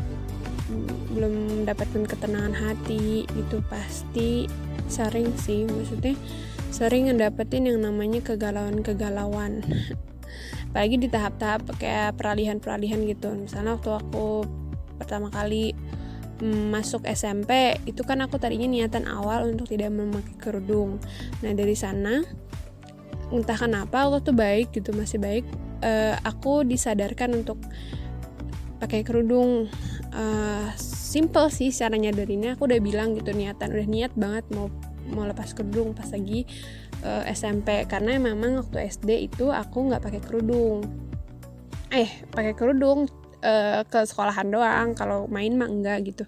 belum 1.14 1.62
mendapatkan 1.62 2.04
ketenangan 2.04 2.54
hati 2.54 3.25
itu 3.25 3.56
pasti 3.71 4.50
sering 4.90 5.30
sih 5.38 5.64
maksudnya 5.64 6.18
sering 6.75 7.06
ngedapetin 7.06 7.71
yang 7.71 7.78
namanya 7.87 8.18
kegalauan-kegalauan. 8.18 9.62
Apalagi 10.75 10.99
di 10.99 11.06
tahap-tahap 11.06 11.71
kayak 11.78 12.18
peralihan-peralihan 12.18 13.06
gitu. 13.06 13.30
Misalnya 13.30 13.78
waktu 13.78 13.94
aku 13.94 14.42
pertama 14.99 15.30
kali 15.30 15.71
mm, 16.42 16.75
masuk 16.75 17.06
SMP 17.06 17.78
itu 17.87 18.02
kan 18.02 18.18
aku 18.26 18.42
tadinya 18.42 18.66
niatan 18.66 19.06
awal 19.06 19.47
untuk 19.47 19.71
tidak 19.71 19.94
memakai 19.94 20.35
kerudung. 20.42 20.99
Nah 21.47 21.54
dari 21.54 21.78
sana 21.78 22.26
entah 23.30 23.56
kenapa 23.56 24.02
Allah 24.02 24.18
tuh 24.18 24.35
baik 24.35 24.75
gitu 24.75 24.90
masih 24.92 25.23
baik 25.23 25.47
uh, 25.87 26.18
aku 26.26 26.66
disadarkan 26.66 27.38
untuk 27.38 27.62
pakai 28.83 29.06
kerudung. 29.06 29.71
Uh, 30.11 30.68
simple 31.14 31.47
sih 31.54 31.71
secara 31.71 31.94
nyadarinnya. 31.94 32.59
Aku 32.59 32.66
udah 32.66 32.83
bilang 32.83 33.14
gitu 33.14 33.30
niatan 33.30 33.71
udah 33.71 33.87
niat 33.87 34.12
banget 34.18 34.44
mau 34.50 34.66
mau 35.14 35.23
lepas 35.23 35.54
kerudung 35.54 35.94
pas 35.94 36.09
lagi 36.11 36.49
uh, 37.06 37.23
eh, 37.23 37.37
SMP 37.37 37.87
karena 37.87 38.18
memang 38.18 38.66
waktu 38.66 38.90
SD 38.90 39.30
itu 39.30 39.54
aku 39.54 39.94
nggak 39.94 40.02
pakai 40.02 40.18
kerudung. 40.18 40.83
Eh 41.94 42.11
pakai 42.35 42.59
kerudung 42.59 43.06
uh, 43.47 43.87
ke 43.87 44.00
sekolahan 44.02 44.50
doang. 44.50 44.99
Kalau 44.99 45.30
main 45.30 45.54
mah 45.54 45.71
enggak 45.71 46.11
gitu. 46.11 46.25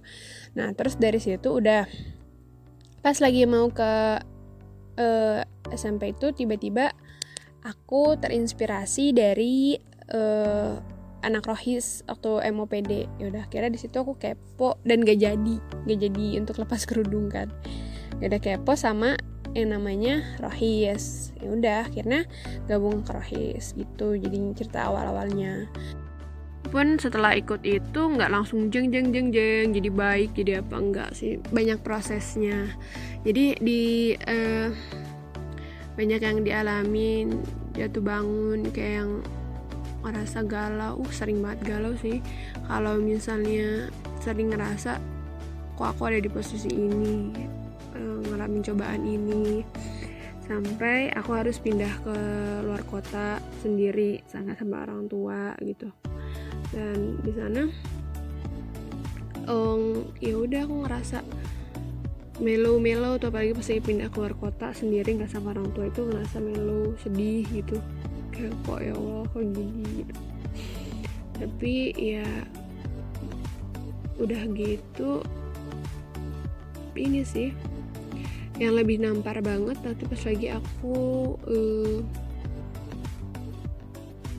Nah 0.54 0.70
terus 0.78 0.94
dari 0.94 1.18
situ 1.18 1.50
udah 1.50 1.82
pas 3.02 3.18
lagi 3.18 3.42
mau 3.46 3.66
ke 3.70 4.22
uh, 5.02 5.42
eh, 5.42 5.74
SMP 5.74 6.14
itu 6.14 6.30
tiba-tiba 6.30 6.94
aku 7.66 8.14
terinspirasi 8.18 9.10
dari 9.10 9.74
uh, 10.14 10.95
anak 11.26 11.50
rohis 11.50 12.06
waktu 12.06 12.54
MOPD 12.54 13.10
yaudah 13.18 13.50
kira 13.50 13.66
di 13.66 13.76
situ 13.76 13.98
aku 13.98 14.14
kepo 14.14 14.78
dan 14.86 15.02
gak 15.02 15.18
jadi 15.18 15.56
gak 15.58 15.98
jadi 15.98 16.26
untuk 16.38 16.62
lepas 16.62 16.86
kerudung 16.86 17.26
kan. 17.26 17.50
Yaudah 18.22 18.38
kepo 18.38 18.78
sama 18.78 19.18
yang 19.56 19.72
namanya 19.72 20.20
Rohis. 20.38 21.32
Ya 21.40 21.48
udah 21.50 21.78
akhirnya 21.88 22.28
gabung 22.70 23.02
ke 23.02 23.10
Rohis 23.12 23.74
gitu 23.74 24.14
jadi 24.14 24.36
cerita 24.54 24.88
awal 24.88 25.10
awalnya 25.10 25.66
pun 26.66 26.98
setelah 26.98 27.32
ikut 27.38 27.62
itu 27.62 28.00
nggak 28.10 28.26
langsung 28.26 28.68
jeng 28.74 28.90
jeng 28.90 29.14
jeng 29.14 29.30
jeng 29.30 29.70
jadi 29.70 29.86
baik 29.86 30.34
jadi 30.34 30.52
apa 30.60 30.74
enggak 30.76 31.10
sih. 31.14 31.38
Banyak 31.54 31.80
prosesnya. 31.80 32.74
Jadi 33.22 33.54
di 33.62 34.12
uh, 34.18 34.68
banyak 35.96 36.20
yang 36.20 36.38
dialamin 36.44 37.40
jatuh 37.72 38.02
bangun 38.02 38.68
kayak 38.74 38.92
yang 39.00 39.10
ngerasa 40.06 40.46
galau 40.46 41.02
uh 41.02 41.10
sering 41.10 41.42
banget 41.42 41.76
galau 41.76 41.98
sih. 41.98 42.22
Kalau 42.70 43.02
misalnya 43.02 43.90
sering 44.22 44.54
ngerasa 44.54 45.02
kok 45.74 45.88
aku 45.92 46.02
ada 46.08 46.22
di 46.22 46.30
posisi 46.30 46.70
ini 46.70 47.34
uh, 47.98 48.18
ngalamin 48.30 48.62
cobaan 48.62 49.02
ini. 49.02 49.66
Sampai 50.46 51.10
aku 51.10 51.34
harus 51.34 51.58
pindah 51.58 51.90
ke 52.06 52.16
luar 52.62 52.86
kota 52.86 53.42
sendiri 53.66 54.22
sana 54.30 54.54
sama 54.54 54.86
orang 54.86 55.10
tua 55.10 55.58
gitu. 55.58 55.90
Dan 56.70 57.18
di 57.26 57.34
sana 57.34 57.66
um, 59.50 60.06
ya 60.22 60.38
udah 60.38 60.60
aku 60.66 60.74
ngerasa 60.86 61.18
melo-melo 62.36 63.16
atau 63.16 63.32
apalagi 63.32 63.56
pas 63.56 63.68
pindah 63.80 64.12
ke 64.12 64.16
luar 64.20 64.36
kota 64.36 64.68
sendiri 64.76 65.16
nggak 65.16 65.32
sama 65.32 65.56
orang 65.56 65.72
tua 65.72 65.88
itu 65.88 66.04
ngerasa 66.04 66.36
melo 66.44 66.92
sedih 67.00 67.48
gitu 67.48 67.80
kok 68.66 68.80
ya 68.80 68.92
Allah 68.92 69.22
kok 69.32 69.42
gini? 69.42 70.04
Tapi 71.36 71.74
ya 71.96 72.28
udah 74.16 74.42
gitu 74.56 75.20
ini 76.96 77.20
sih 77.20 77.52
yang 78.56 78.72
lebih 78.72 78.96
nampar 79.04 79.44
banget 79.44 79.76
nanti 79.84 80.08
pas 80.08 80.22
lagi 80.24 80.48
aku 80.48 80.96
uh, 81.44 82.00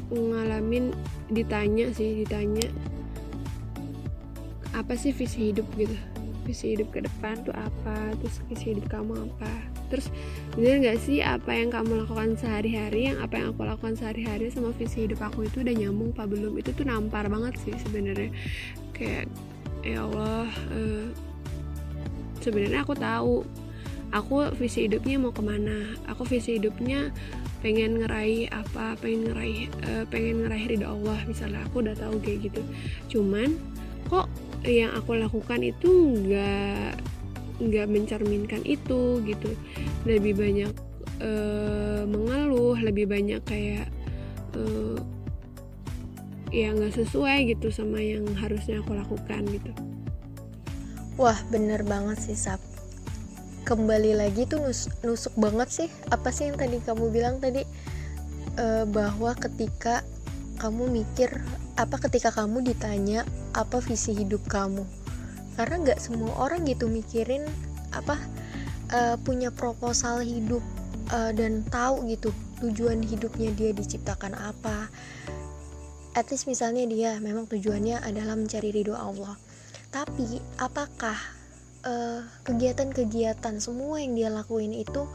ngalamin 0.10 0.90
ditanya 1.30 1.94
sih 1.94 2.26
ditanya 2.26 2.66
apa 4.74 4.98
sih 4.98 5.14
visi 5.14 5.54
hidup? 5.54 5.70
gitu. 5.78 5.94
Visi 6.46 6.74
hidup 6.74 6.96
ke 6.96 7.04
depan 7.06 7.44
tuh 7.46 7.54
apa? 7.54 8.18
Terus 8.18 8.42
visi 8.50 8.74
hidup 8.74 8.90
kamu 8.90 9.30
apa 9.30 9.77
terus 9.88 10.12
bener 10.56 10.84
nggak 10.84 11.00
sih 11.00 11.24
apa 11.24 11.52
yang 11.56 11.72
kamu 11.72 12.04
lakukan 12.04 12.36
sehari-hari 12.36 13.12
yang 13.12 13.18
apa 13.24 13.40
yang 13.40 13.56
aku 13.56 13.64
lakukan 13.64 13.96
sehari-hari 13.96 14.52
sama 14.52 14.76
visi 14.76 15.08
hidup 15.08 15.24
aku 15.24 15.48
itu 15.48 15.64
udah 15.64 15.76
nyambung 15.76 16.12
apa 16.16 16.28
belum? 16.28 16.54
Itu 16.60 16.76
tuh 16.76 16.86
nampar 16.88 17.28
banget 17.32 17.60
sih 17.64 17.76
sebenarnya. 17.80 18.32
Kayak 18.92 19.32
ya 19.86 20.04
Allah 20.04 20.50
uh, 20.74 21.08
sebenarnya 22.44 22.84
aku 22.84 22.94
tahu 22.98 23.36
aku 24.12 24.52
visi 24.56 24.88
hidupnya 24.88 25.20
mau 25.20 25.32
ke 25.36 25.44
mana? 25.44 25.96
Aku 26.08 26.24
visi 26.24 26.60
hidupnya 26.60 27.12
pengen 27.60 28.04
ngeraih 28.04 28.48
apa? 28.52 28.96
Pengen 29.00 29.32
ngeraih 29.32 29.68
uh, 29.88 30.04
pengen 30.08 30.46
ngeraih 30.46 30.66
ridho 30.76 30.88
Allah 30.88 31.20
misalnya 31.28 31.64
aku 31.68 31.84
udah 31.84 31.96
tahu 31.96 32.20
kayak 32.24 32.52
gitu. 32.52 32.62
Cuman 33.12 33.56
kok 34.08 34.32
yang 34.64 34.96
aku 34.96 35.20
lakukan 35.20 35.62
itu 35.62 35.92
nggak 36.24 37.17
nggak 37.58 37.88
mencerminkan 37.90 38.62
itu 38.64 39.22
gitu. 39.26 39.50
Lebih 40.06 40.38
banyak 40.38 40.72
uh, 41.22 42.04
mengeluh 42.06 42.78
lebih 42.78 43.10
banyak 43.10 43.42
kayak 43.46 43.90
uh, 44.58 45.00
ya 46.54 46.72
nggak 46.72 46.96
sesuai 46.96 47.52
gitu 47.52 47.68
sama 47.74 48.00
yang 48.00 48.24
harusnya 48.40 48.80
aku 48.82 48.96
lakukan 48.96 49.44
gitu. 49.52 49.72
Wah 51.18 51.38
bener 51.50 51.82
banget 51.82 52.22
sih 52.22 52.38
Sap. 52.38 52.62
Kembali 53.68 54.16
lagi 54.16 54.48
tuh 54.48 54.64
nus 54.64 54.88
nusuk 55.04 55.36
banget 55.36 55.68
sih 55.68 55.90
apa 56.14 56.32
sih 56.32 56.48
yang 56.48 56.56
tadi 56.56 56.80
kamu 56.80 57.12
bilang 57.12 57.44
tadi? 57.44 57.68
E, 58.56 58.88
bahwa 58.88 59.36
ketika 59.36 60.08
kamu 60.62 61.04
mikir 61.04 61.44
apa 61.76 62.00
ketika 62.00 62.32
kamu 62.32 62.64
ditanya 62.64 63.28
apa 63.54 63.84
visi 63.84 64.16
hidup 64.16 64.42
kamu 64.50 64.88
karena 65.58 65.76
nggak 65.82 66.00
semua 66.00 66.32
orang 66.38 66.64
gitu 66.70 66.86
mikirin 66.86 67.44
apa 67.90 68.16
uh, 68.94 69.18
punya 69.26 69.50
proposal 69.50 70.22
hidup 70.22 70.62
uh, 71.10 71.34
dan 71.34 71.66
tahu 71.68 72.06
gitu 72.08 72.30
tujuan 72.62 73.02
hidupnya 73.02 73.54
dia 73.54 73.74
diciptakan 73.74 74.38
apa. 74.38 74.90
At 76.18 76.34
least 76.34 76.50
misalnya 76.50 76.86
dia 76.90 77.12
memang 77.22 77.46
tujuannya 77.46 78.02
adalah 78.02 78.34
mencari 78.34 78.74
ridho 78.74 78.98
Allah. 78.98 79.38
Tapi 79.94 80.42
apakah 80.58 81.18
kegiatan 82.44 82.92
kegiatan-kegiatan 82.92 83.64
semua 83.64 84.04
yang 84.04 84.12
dia 84.18 84.28
lakuin 84.28 84.76
itu 84.76 85.08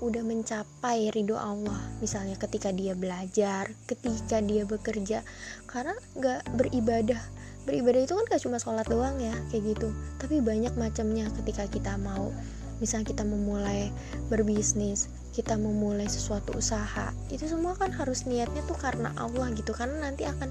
udah 0.00 0.22
mencapai 0.22 1.08
ridho 1.12 1.36
Allah. 1.36 1.78
Misalnya 2.02 2.36
ketika 2.36 2.72
dia 2.72 2.92
belajar 2.92 3.72
ketika 3.88 4.40
dia 4.44 4.68
bekerja. 4.68 5.24
Karena 5.68 5.96
nggak 6.16 6.56
beribadah. 6.56 7.22
Beribadah 7.66 8.06
itu 8.06 8.14
kan 8.14 8.24
gak 8.30 8.42
cuma 8.46 8.62
sholat 8.62 8.86
doang 8.86 9.18
ya 9.18 9.34
kayak 9.50 9.74
gitu. 9.74 9.90
Tapi 10.22 10.38
banyak 10.38 10.78
macamnya 10.78 11.26
ketika 11.42 11.66
kita 11.66 11.98
mau. 11.98 12.30
Misalnya 12.78 13.10
kita 13.10 13.24
memulai 13.24 13.88
berbisnis 14.28 15.08
kita 15.36 15.60
memulai 15.60 16.08
sesuatu 16.08 16.56
usaha. 16.56 17.12
Itu 17.28 17.44
semua 17.44 17.76
kan 17.76 17.92
harus 17.92 18.24
niatnya 18.24 18.64
tuh 18.64 18.80
karena 18.80 19.12
Allah 19.20 19.52
gitu. 19.52 19.76
Karena 19.76 20.08
nanti 20.08 20.24
akan 20.24 20.48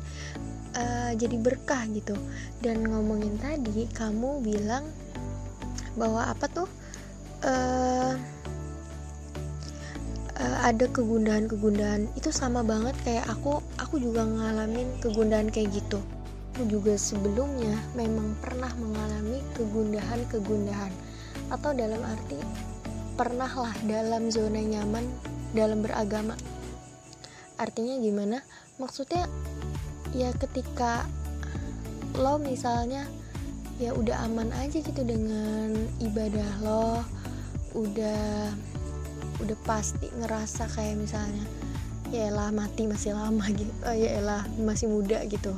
uh, 0.78 1.12
jadi 1.18 1.42
berkah 1.42 1.90
gitu. 1.90 2.14
Dan 2.62 2.86
ngomongin 2.86 3.42
tadi 3.42 3.90
kamu 3.90 4.46
bilang 4.46 4.86
bahwa 5.98 6.30
apa 6.30 6.46
tuh 6.54 6.70
uh, 7.42 8.14
uh, 10.40 10.58
ada 10.68 10.86
kegundahan-kegundahan. 10.92 12.12
Itu 12.16 12.32
sama 12.32 12.62
banget 12.62 12.96
kayak 13.04 13.26
aku 13.32 13.64
aku 13.80 14.00
juga 14.00 14.28
ngalamin 14.28 14.88
kegundahan 15.00 15.50
kayak 15.52 15.76
gitu. 15.76 16.00
Aku 16.56 16.68
juga 16.72 16.96
sebelumnya 16.96 17.76
memang 18.00 18.36
pernah 18.40 18.72
mengalami 18.80 19.44
kegundahan-kegundahan. 19.60 20.92
Atau 21.52 21.76
dalam 21.76 22.00
arti 22.02 22.40
pernahlah 23.16 23.72
dalam 23.88 24.28
zona 24.28 24.60
nyaman 24.60 25.08
dalam 25.56 25.80
beragama. 25.84 26.36
Artinya 27.56 27.96
gimana? 28.00 28.44
Maksudnya 28.76 29.28
ya 30.12 30.32
ketika 30.36 31.08
lo 32.16 32.40
misalnya 32.40 33.08
ya 33.76 33.92
udah 33.92 34.24
aman 34.28 34.52
aja 34.56 34.80
gitu 34.80 35.04
dengan 35.04 35.76
ibadah 36.00 36.50
lo 36.64 37.04
udah 37.76 38.56
udah 39.42 39.58
pasti 39.68 40.08
ngerasa 40.16 40.70
kayak 40.72 40.96
misalnya 41.00 41.46
ya 42.14 42.30
elah 42.30 42.54
mati 42.54 42.86
masih 42.86 43.18
lama 43.18 43.44
gitu 43.58 43.72
oh, 43.84 43.96
ya 43.96 44.22
elah 44.22 44.44
masih 44.62 44.88
muda 44.88 45.20
gitu. 45.28 45.54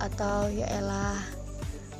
Atau 0.00 0.50
ya 0.50 0.66
elah 0.78 1.20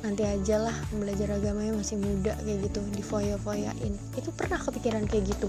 nanti 0.03 0.27
aja 0.27 0.59
lah 0.59 0.75
belajar 0.91 1.39
agamanya 1.39 1.79
masih 1.79 1.95
muda 1.95 2.35
kayak 2.43 2.67
gitu 2.67 2.83
di 2.91 2.99
foya-foyain 2.99 3.95
itu 4.19 4.29
pernah 4.35 4.59
kepikiran 4.59 5.07
kayak 5.07 5.31
gitu. 5.31 5.47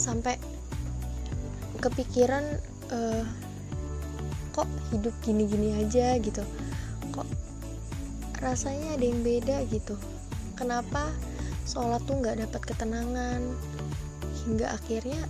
Sampai 0.00 0.40
kepikiran 1.82 2.44
uh, 2.94 3.24
kok 4.56 4.68
hidup 4.94 5.12
gini-gini 5.20 5.76
aja 5.76 6.16
gitu. 6.16 6.40
Kok 7.12 7.28
rasanya 8.40 8.96
ada 8.96 9.04
yang 9.04 9.20
beda 9.20 9.68
gitu. 9.68 9.98
Kenapa 10.56 11.12
sholat 11.68 12.00
tuh 12.08 12.18
nggak 12.18 12.48
dapat 12.48 12.62
ketenangan 12.64 13.40
hingga 14.46 14.74
akhirnya 14.74 15.22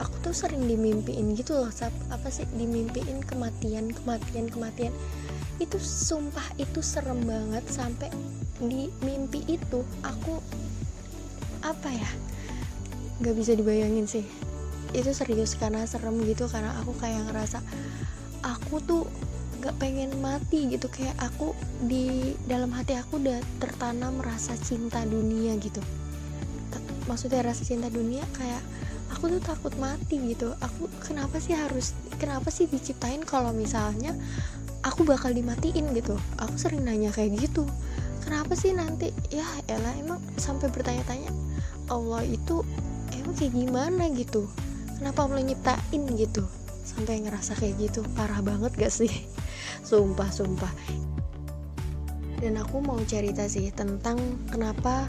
aku 0.00 0.14
tuh 0.18 0.34
sering 0.34 0.66
dimimpiin 0.66 1.38
gitu 1.38 1.54
loh 1.54 1.70
apa 2.10 2.28
sih? 2.32 2.48
Dimimpiin 2.58 3.22
kematian 3.22 3.94
kematian 3.94 4.50
kematian. 4.50 4.92
Itu 5.62 5.78
sumpah 5.78 6.58
itu 6.58 6.82
serem 6.82 7.22
banget 7.22 7.62
sampai 7.70 8.10
di 8.58 8.90
mimpi 9.02 9.42
itu 9.46 9.82
aku 10.02 10.38
apa 11.62 11.88
ya 11.90 12.10
nggak 13.22 13.34
bisa 13.38 13.52
dibayangin 13.54 14.10
sih. 14.10 14.26
Itu 14.90 15.14
serius 15.14 15.54
karena 15.54 15.86
serem 15.86 16.18
gitu 16.26 16.50
karena 16.50 16.74
aku 16.82 16.92
kayak 16.98 17.30
ngerasa 17.30 17.62
aku 18.42 18.82
tuh 18.82 19.04
nggak 19.62 19.78
pengen 19.78 20.10
mati 20.18 20.66
gitu. 20.66 20.90
Kayak 20.90 21.14
aku 21.22 21.54
di 21.86 22.34
dalam 22.50 22.74
hati 22.74 22.98
aku 22.98 23.22
udah 23.22 23.38
tertanam 23.62 24.18
rasa 24.18 24.58
cinta 24.58 25.06
dunia 25.06 25.54
gitu 25.62 25.78
maksudnya 27.06 27.42
rasa 27.42 27.62
cinta 27.66 27.88
dunia 27.90 28.22
kayak 28.36 28.62
aku 29.12 29.38
tuh 29.38 29.42
takut 29.44 29.74
mati 29.78 30.18
gitu. 30.18 30.56
Aku 30.58 30.88
kenapa 31.04 31.38
sih 31.38 31.54
harus 31.54 31.92
kenapa 32.16 32.48
sih 32.48 32.66
diciptain 32.66 33.22
kalau 33.22 33.52
misalnya 33.52 34.16
aku 34.82 35.06
bakal 35.06 35.30
dimatiin 35.30 35.92
gitu? 35.94 36.16
Aku 36.40 36.54
sering 36.58 36.82
nanya 36.82 37.12
kayak 37.14 37.38
gitu. 37.38 37.68
Kenapa 38.22 38.54
sih 38.54 38.72
nanti? 38.72 39.10
Ya 39.30 39.46
Ella 39.66 39.92
emang 39.98 40.22
sampai 40.38 40.70
bertanya-tanya 40.70 41.30
Allah 41.90 42.22
itu 42.24 42.62
emang 43.14 43.34
kayak 43.34 43.52
gimana 43.54 44.08
gitu? 44.14 44.48
Kenapa 44.98 45.26
Allah 45.26 45.42
nyiptain 45.42 46.02
gitu? 46.14 46.46
Sampai 46.86 47.22
ngerasa 47.22 47.58
kayak 47.58 47.90
gitu. 47.90 48.00
Parah 48.14 48.38
banget 48.40 48.72
gak 48.78 48.94
sih? 48.94 49.10
Sumpah 49.88 50.30
sumpah. 50.30 50.70
Dan 52.42 52.58
aku 52.58 52.82
mau 52.82 52.98
cerita 53.06 53.46
sih 53.46 53.70
tentang 53.70 54.18
kenapa 54.50 55.06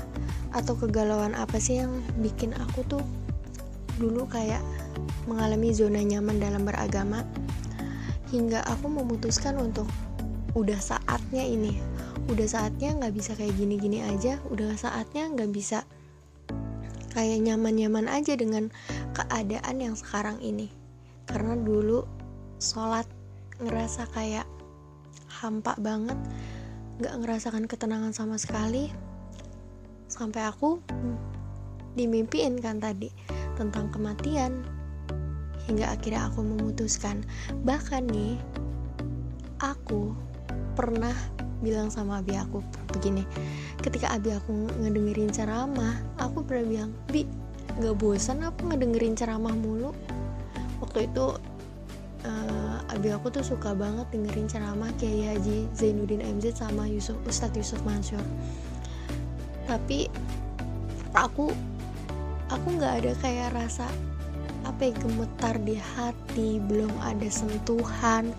atau 0.54 0.78
kegalauan 0.78 1.34
apa 1.34 1.58
sih 1.58 1.82
yang 1.82 1.92
bikin 2.22 2.54
aku 2.54 2.86
tuh 2.86 3.04
dulu 3.98 4.26
kayak 4.30 4.62
mengalami 5.26 5.74
zona 5.74 6.02
nyaman 6.02 6.38
dalam 6.38 6.64
beragama? 6.64 7.26
Hingga 8.30 8.66
aku 8.66 8.90
memutuskan 8.90 9.58
untuk 9.58 9.86
udah 10.54 10.78
saatnya 10.78 11.46
ini. 11.46 11.78
Udah 12.30 12.46
saatnya 12.46 12.94
nggak 12.98 13.14
bisa 13.14 13.34
kayak 13.38 13.54
gini-gini 13.58 14.06
aja. 14.06 14.42
Udah 14.50 14.74
saatnya 14.78 15.30
nggak 15.34 15.52
bisa 15.54 15.86
kayak 17.14 17.46
nyaman-nyaman 17.46 18.10
aja 18.10 18.34
dengan 18.34 18.74
keadaan 19.14 19.78
yang 19.82 19.94
sekarang 19.98 20.42
ini. 20.42 20.70
Karena 21.30 21.54
dulu 21.58 22.06
sholat 22.58 23.06
ngerasa 23.62 24.10
kayak 24.14 24.50
hampa 25.30 25.78
banget 25.78 26.18
nggak 27.02 27.16
ngerasakan 27.26 27.66
ketenangan 27.66 28.14
sama 28.14 28.38
sekali 28.38 28.94
sampai 30.24 30.48
aku 30.48 30.80
dimimpiin 32.00 32.64
kan 32.64 32.80
tadi 32.80 33.12
tentang 33.60 33.92
kematian. 33.92 34.64
Hingga 35.68 35.96
akhirnya 35.96 36.28
aku 36.28 36.44
memutuskan 36.44 37.24
bahkan 37.64 38.04
nih 38.08 38.36
aku 39.64 40.12
pernah 40.76 41.16
bilang 41.64 41.88
sama 41.88 42.20
abi 42.20 42.36
aku 42.36 42.60
begini 42.92 43.24
ketika 43.80 44.12
abi 44.12 44.36
aku 44.36 44.68
ngedengerin 44.84 45.32
ceramah 45.32 45.96
aku 46.20 46.44
pernah 46.44 46.68
bilang 46.68 46.92
bi 47.08 47.24
gak 47.80 47.96
bosan 47.96 48.44
aku 48.44 48.68
ngedengerin 48.76 49.16
ceramah 49.16 49.56
mulu? 49.56 49.96
Waktu 50.84 51.08
itu 51.08 51.40
uh, 52.28 52.78
abi 52.92 53.16
aku 53.16 53.32
tuh 53.32 53.48
suka 53.48 53.72
banget 53.72 54.04
dengerin 54.12 54.52
ceramah 54.52 54.92
Kiai 55.00 55.32
Haji 55.32 55.72
Zainuddin 55.72 56.20
MZ 56.20 56.60
sama 56.60 56.92
Yusuf 56.92 57.16
Ustadz 57.24 57.56
Yusuf 57.56 57.80
Mansur 57.88 58.20
tapi 59.70 60.10
aku 61.14 61.54
aku 62.50 62.68
nggak 62.78 63.04
ada 63.04 63.14
kayak 63.22 63.56
rasa 63.56 63.88
apa 64.64 64.88
yang 64.88 64.98
gemetar 65.04 65.56
di 65.60 65.76
hati 65.76 66.60
belum 66.64 66.92
ada 67.04 67.28
sentuhan. 67.28 68.32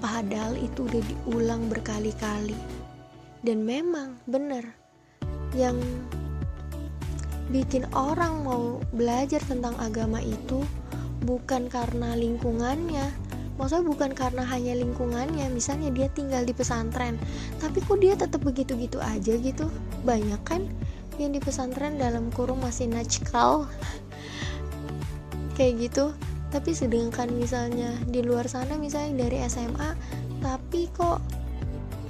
Padahal 0.00 0.56
itu 0.56 0.88
udah 0.88 1.02
diulang 1.04 1.68
berkali-kali. 1.68 2.56
Dan 3.44 3.62
memang 3.62 4.16
bener 4.26 4.64
yang 5.54 5.76
bikin 7.52 7.86
orang 7.94 8.42
mau 8.42 8.82
belajar 8.90 9.38
tentang 9.46 9.76
agama 9.78 10.18
itu 10.18 10.66
bukan 11.22 11.70
karena 11.70 12.18
lingkungannya 12.18 13.06
maksudnya 13.56 13.84
bukan 13.88 14.10
karena 14.12 14.44
hanya 14.44 14.76
lingkungannya 14.76 15.48
misalnya 15.52 15.92
dia 15.92 16.08
tinggal 16.12 16.44
di 16.44 16.52
pesantren. 16.52 17.16
Tapi 17.60 17.80
kok 17.84 17.98
dia 18.00 18.14
tetap 18.16 18.44
begitu-gitu 18.44 19.00
aja 19.00 19.36
gitu? 19.36 19.68
Banyak 20.04 20.40
kan 20.44 20.64
yang 21.16 21.32
di 21.32 21.40
pesantren 21.40 21.96
dalam 21.96 22.28
kurung 22.32 22.60
masih 22.60 22.88
najkal? 22.88 23.68
Kayak 25.56 25.72
gitu. 25.88 26.04
Tapi 26.52 26.70
sedangkan 26.72 27.32
misalnya 27.32 27.96
di 28.06 28.22
luar 28.22 28.46
sana 28.46 28.78
misalnya 28.78 29.26
dari 29.26 29.42
SMA 29.48 29.90
tapi 30.44 30.86
kok 30.94 31.18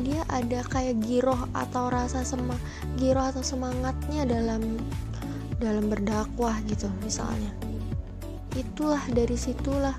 dia 0.05 0.21
ada 0.29 0.61
kayak 0.69 1.01
giroh 1.01 1.49
atau 1.57 1.89
rasa 1.89 2.21
sema 2.21 2.53
giroh 3.01 3.33
atau 3.33 3.41
semangatnya 3.41 4.29
dalam 4.29 4.77
dalam 5.57 5.89
berdakwah 5.89 6.61
gitu 6.69 6.91
misalnya. 7.01 7.49
Itulah 8.53 9.01
dari 9.09 9.37
situlah 9.37 9.97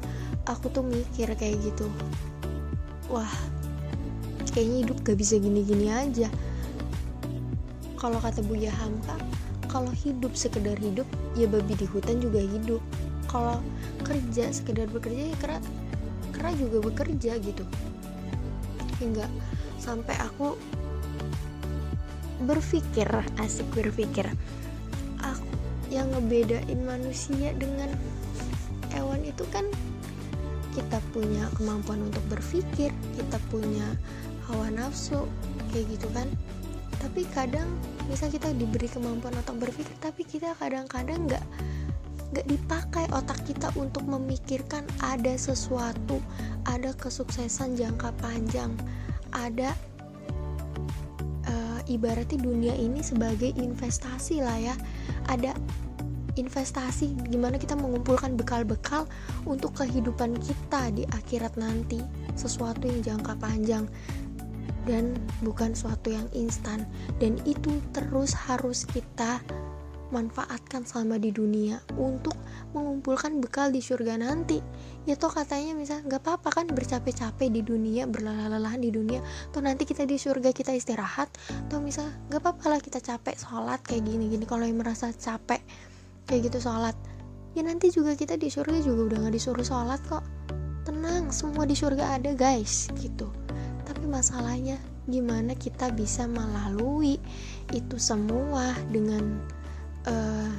aku 0.47 0.71
tuh 0.71 0.83
mikir 0.83 1.27
kayak 1.35 1.59
gitu. 1.61 1.91
Wah 3.11 3.29
kayaknya 4.55 4.89
hidup 4.89 4.97
gak 5.05 5.17
bisa 5.19 5.37
gini-gini 5.37 5.91
aja. 5.93 6.31
Kalau 7.99 8.17
kata 8.17 8.41
Buya 8.41 8.73
Hamka 8.73 9.13
kalau 9.67 9.91
hidup 9.91 10.33
sekedar 10.33 10.79
hidup 10.79 11.05
ya 11.35 11.45
babi 11.45 11.75
di 11.75 11.85
hutan 11.85 12.23
juga 12.23 12.39
hidup. 12.39 12.81
Kalau 13.27 13.59
kerja 14.01 14.49
sekedar 14.49 14.87
bekerja 14.87 15.35
ya 15.35 15.37
kera 15.37 15.57
kera 16.31 16.49
juga 16.55 16.81
bekerja 16.81 17.37
gitu. 17.43 17.67
Hingga 18.97 19.27
sampai 19.77 20.15
aku 20.23 20.57
berpikir 22.45 23.09
asik 23.41 23.65
berpikir 23.73 24.29
aku 25.21 25.49
yang 25.89 26.05
ngebedain 26.13 26.81
manusia 26.85 27.49
dengan 27.57 27.89
hewan 28.93 29.25
itu 29.25 29.41
kan 29.49 29.65
kita 30.77 31.01
punya 31.09 31.49
kemampuan 31.57 32.05
untuk 32.05 32.21
berpikir 32.29 32.93
kita 33.17 33.37
punya 33.49 33.97
hawa 34.45 34.69
nafsu 34.69 35.25
kayak 35.73 35.89
gitu 35.97 36.07
kan. 36.13 36.29
Tapi 37.01 37.25
kadang 37.33 37.65
misal 38.05 38.29
kita 38.29 38.53
diberi 38.53 38.85
kemampuan 38.85 39.33
untuk 39.33 39.57
berpikir 39.57 39.97
tapi 39.97 40.21
kita 40.21 40.53
kadang-kadang 40.61 41.25
nggak 41.25 41.45
nggak 42.37 42.45
dipakai 42.45 43.09
otak 43.09 43.41
kita 43.49 43.73
untuk 43.79 44.03
memikirkan 44.03 44.83
ada 44.99 45.33
sesuatu 45.39 46.19
ada 46.67 46.91
kesuksesan 46.99 47.79
jangka 47.79 48.11
panjang 48.19 48.75
ada 49.31 49.71
uh, 51.47 51.79
ibaratnya 51.87 52.39
dunia 52.39 52.75
ini 52.75 53.01
sebagai 53.01 53.51
investasi 53.55 54.43
lah 54.43 54.57
ya. 54.59 54.75
Ada 55.27 55.55
investasi 56.37 57.17
gimana 57.33 57.57
kita 57.57 57.73
mengumpulkan 57.73 58.37
bekal-bekal 58.37 59.09
untuk 59.49 59.73
kehidupan 59.77 60.37
kita 60.39 60.93
di 60.93 61.03
akhirat 61.09 61.57
nanti. 61.57 61.99
Sesuatu 62.37 62.85
yang 62.85 63.01
jangka 63.01 63.33
panjang 63.41 63.89
dan 64.87 65.17
bukan 65.43 65.75
suatu 65.75 66.13
yang 66.13 66.29
instan. 66.31 66.87
Dan 67.19 67.35
itu 67.43 67.81
terus 67.91 68.31
harus 68.33 68.87
kita 68.87 69.43
manfaatkan 70.07 70.87
selama 70.87 71.19
di 71.19 71.35
dunia 71.35 71.83
untuk 71.99 72.35
mengumpulkan 72.71 73.43
bekal 73.43 73.71
di 73.75 73.83
surga 73.83 74.15
nanti. 74.19 74.63
Ya 75.03 75.15
toh 75.15 75.31
katanya 75.31 75.75
misal 75.75 76.03
nggak 76.03 76.23
apa-apa 76.23 76.63
kan 76.63 76.65
bercapek-capek 76.71 77.51
di 77.51 77.61
dunia 77.63 78.07
berlelah-lelahan 78.07 78.79
di 78.79 78.91
dunia. 78.91 79.19
Toh 79.51 79.63
nanti 79.63 79.83
kita 79.83 80.07
di 80.07 80.15
surga 80.19 80.51
kita 80.51 80.75
istirahat. 80.75 81.31
Toh 81.67 81.79
misal 81.83 82.07
nggak 82.31 82.39
apa-apa 82.43 82.65
lah 82.75 82.79
kita 82.79 82.99
capek 83.03 83.35
sholat 83.35 83.83
kayak 83.83 84.07
gini-gini. 84.07 84.43
Kalau 84.47 84.63
yang 84.63 84.79
merasa 84.79 85.11
capek 85.11 85.59
kayak 86.27 86.51
gitu 86.51 86.67
sholat. 86.67 86.93
Ya 87.55 87.65
nanti 87.65 87.89
juga 87.89 88.13
kita 88.13 88.37
di 88.37 88.51
surga 88.51 88.83
juga 88.83 89.15
udah 89.15 89.17
nggak 89.25 89.35
disuruh 89.39 89.65
sholat 89.65 89.97
kok. 90.05 90.21
Tenang 90.83 91.31
semua 91.33 91.63
di 91.65 91.73
surga 91.73 92.19
ada 92.19 92.35
guys 92.35 92.91
gitu. 92.99 93.31
Tapi 93.87 94.03
masalahnya 94.05 94.77
gimana 95.07 95.55
kita 95.55 95.89
bisa 95.95 96.27
melalui 96.27 97.15
itu 97.71 97.95
semua 97.95 98.75
dengan 98.91 99.39
uh, 100.05 100.51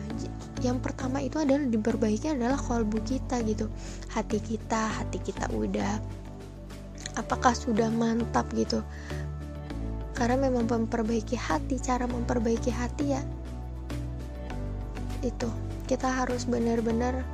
yang 0.65 0.83
pertama 0.83 1.23
itu 1.23 1.39
adalah 1.39 1.69
diperbaiki 1.69 2.35
adalah 2.35 2.59
kolbu 2.59 2.99
kita 3.05 3.45
gitu. 3.45 3.69
Hati 4.11 4.41
kita 4.41 4.99
hati 4.99 5.21
kita 5.21 5.47
udah 5.53 6.01
apakah 7.21 7.53
sudah 7.53 7.93
mantap 7.93 8.49
gitu. 8.57 8.81
Karena 10.17 10.51
memang 10.51 10.67
memperbaiki 10.67 11.39
hati 11.39 11.79
cara 11.79 12.11
memperbaiki 12.11 12.75
hati 12.75 13.15
ya 13.15 13.23
itu. 15.23 15.51
Kita 15.89 16.11
harus 16.25 16.45
benar-benar 16.45 17.25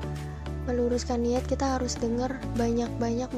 meluruskan 0.64 1.20
niat 1.20 1.44
kita 1.44 1.76
harus 1.76 1.96
dengar 2.00 2.40
banyak-banyak 2.56 3.28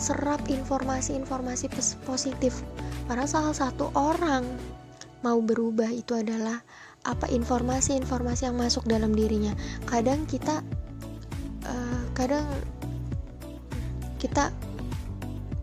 serap 0.00 0.40
informasi-informasi 0.48 1.68
positif. 2.04 2.64
Karena 3.08 3.28
salah 3.28 3.52
satu 3.52 3.92
orang 3.92 4.44
mau 5.20 5.40
berubah 5.44 5.92
itu 5.92 6.16
adalah 6.16 6.64
apa 7.04 7.28
informasi-informasi 7.28 8.48
yang 8.48 8.56
masuk 8.56 8.84
dalam 8.88 9.12
dirinya. 9.12 9.52
Kadang 9.88 10.24
kita 10.28 10.64
uh, 11.64 12.02
kadang 12.16 12.44
kita 14.20 14.52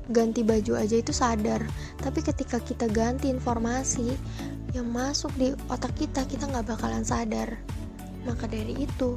ganti 0.09 0.41
baju 0.41 0.77
aja 0.77 0.97
itu 0.97 1.13
sadar. 1.13 1.61
Tapi 2.01 2.19
ketika 2.25 2.57
kita 2.61 2.89
ganti 2.89 3.29
informasi 3.29 4.13
yang 4.75 4.87
masuk 4.91 5.31
di 5.39 5.55
otak 5.71 5.95
kita 5.95 6.27
kita 6.27 6.47
nggak 6.47 6.67
bakalan 6.75 7.05
sadar. 7.05 7.55
Maka 8.27 8.49
dari 8.49 8.75
itu 8.83 9.15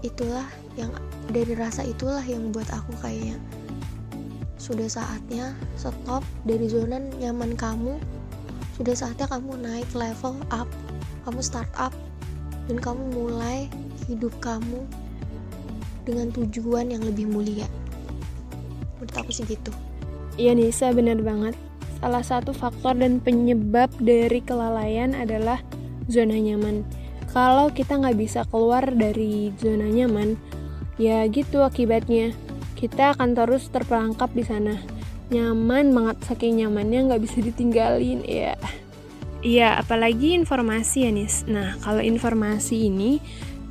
itulah 0.00 0.48
yang 0.80 0.88
dari 1.28 1.52
rasa 1.52 1.84
itulah 1.84 2.24
yang 2.24 2.48
buat 2.52 2.68
aku 2.72 2.96
kayaknya 3.04 3.36
sudah 4.60 4.88
saatnya 4.88 5.56
stop 5.76 6.24
dari 6.44 6.68
zona 6.68 7.00
nyaman 7.20 7.56
kamu. 7.56 7.96
Sudah 8.76 8.96
saatnya 8.96 9.28
kamu 9.28 9.60
naik 9.60 9.88
level 9.92 10.40
up 10.52 10.68
kamu 11.24 11.40
start 11.44 11.68
up 11.76 11.92
dan 12.68 12.80
kamu 12.80 13.02
mulai 13.12 13.68
hidup 14.08 14.32
kamu 14.40 14.84
dengan 16.08 16.32
tujuan 16.32 16.88
yang 16.88 17.04
lebih 17.04 17.28
mulia. 17.28 17.68
Menurut 18.96 19.16
aku 19.16 19.30
sih 19.32 19.44
gitu. 19.44 19.72
Iya 20.40 20.56
Nisa 20.56 20.92
benar 20.96 21.20
banget 21.20 21.56
salah 22.00 22.24
satu 22.24 22.56
faktor 22.56 22.96
dan 22.96 23.20
penyebab 23.20 23.92
dari 24.00 24.40
kelalaian 24.40 25.12
adalah 25.12 25.60
zona 26.08 26.40
nyaman. 26.40 26.82
Kalau 27.30 27.70
kita 27.70 28.00
nggak 28.00 28.18
bisa 28.18 28.42
keluar 28.48 28.82
dari 28.90 29.54
zona 29.60 29.86
nyaman 29.86 30.34
ya 30.96 31.28
gitu 31.28 31.62
akibatnya. 31.62 32.34
Kita 32.74 33.14
akan 33.14 33.36
terus 33.36 33.68
terperangkap 33.68 34.32
di 34.32 34.42
sana. 34.42 34.74
Nyaman 35.30 35.92
banget 35.94 36.16
saking 36.26 36.64
nyamannya 36.64 37.12
nggak 37.12 37.22
bisa 37.22 37.38
ditinggalin 37.44 38.24
ya. 38.24 38.56
Iya, 39.40 39.80
apalagi 39.80 40.36
informasi 40.36 41.08
ya 41.08 41.10
Nis. 41.12 41.48
Nah, 41.48 41.76
kalau 41.80 42.04
informasi 42.04 42.92
ini 42.92 43.20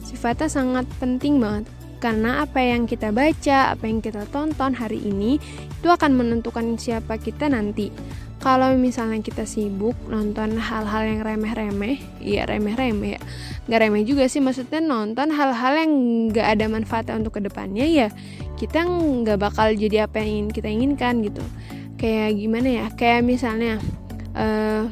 sifatnya 0.02 0.50
sangat 0.50 0.90
penting 0.98 1.38
banget 1.38 1.70
karena 2.00 2.48
apa 2.48 2.64
yang 2.64 2.88
kita 2.88 3.12
baca, 3.12 3.76
apa 3.76 3.84
yang 3.86 4.00
kita 4.00 4.24
tonton 4.32 4.72
hari 4.74 5.04
ini 5.04 5.38
itu 5.68 5.88
akan 5.88 6.16
menentukan 6.16 6.80
siapa 6.80 7.20
kita 7.20 7.52
nanti. 7.52 7.92
Kalau 8.40 8.72
misalnya 8.80 9.20
kita 9.20 9.44
sibuk 9.44 10.00
nonton 10.08 10.56
hal-hal 10.56 11.04
yang 11.04 11.20
remeh-remeh, 11.28 12.00
iya 12.24 12.48
remeh-remeh 12.48 13.20
ya, 13.20 13.22
nggak 13.68 13.80
remeh 13.84 14.08
juga 14.08 14.32
sih 14.32 14.40
maksudnya 14.40 14.80
nonton 14.80 15.28
hal-hal 15.36 15.76
yang 15.76 15.92
nggak 16.32 16.48
ada 16.56 16.66
manfaatnya 16.72 17.20
untuk 17.20 17.36
ke 17.36 17.44
depannya 17.44 17.84
ya, 17.84 18.08
kita 18.56 18.88
nggak 18.88 19.44
bakal 19.44 19.76
jadi 19.76 20.08
apa 20.08 20.24
yang 20.24 20.48
ingin 20.48 20.48
kita 20.56 20.68
inginkan 20.72 21.20
gitu. 21.20 21.44
Kayak 22.00 22.40
gimana 22.40 22.70
ya? 22.72 22.86
Kayak 22.96 23.28
misalnya, 23.28 23.76
uh, 24.32 24.88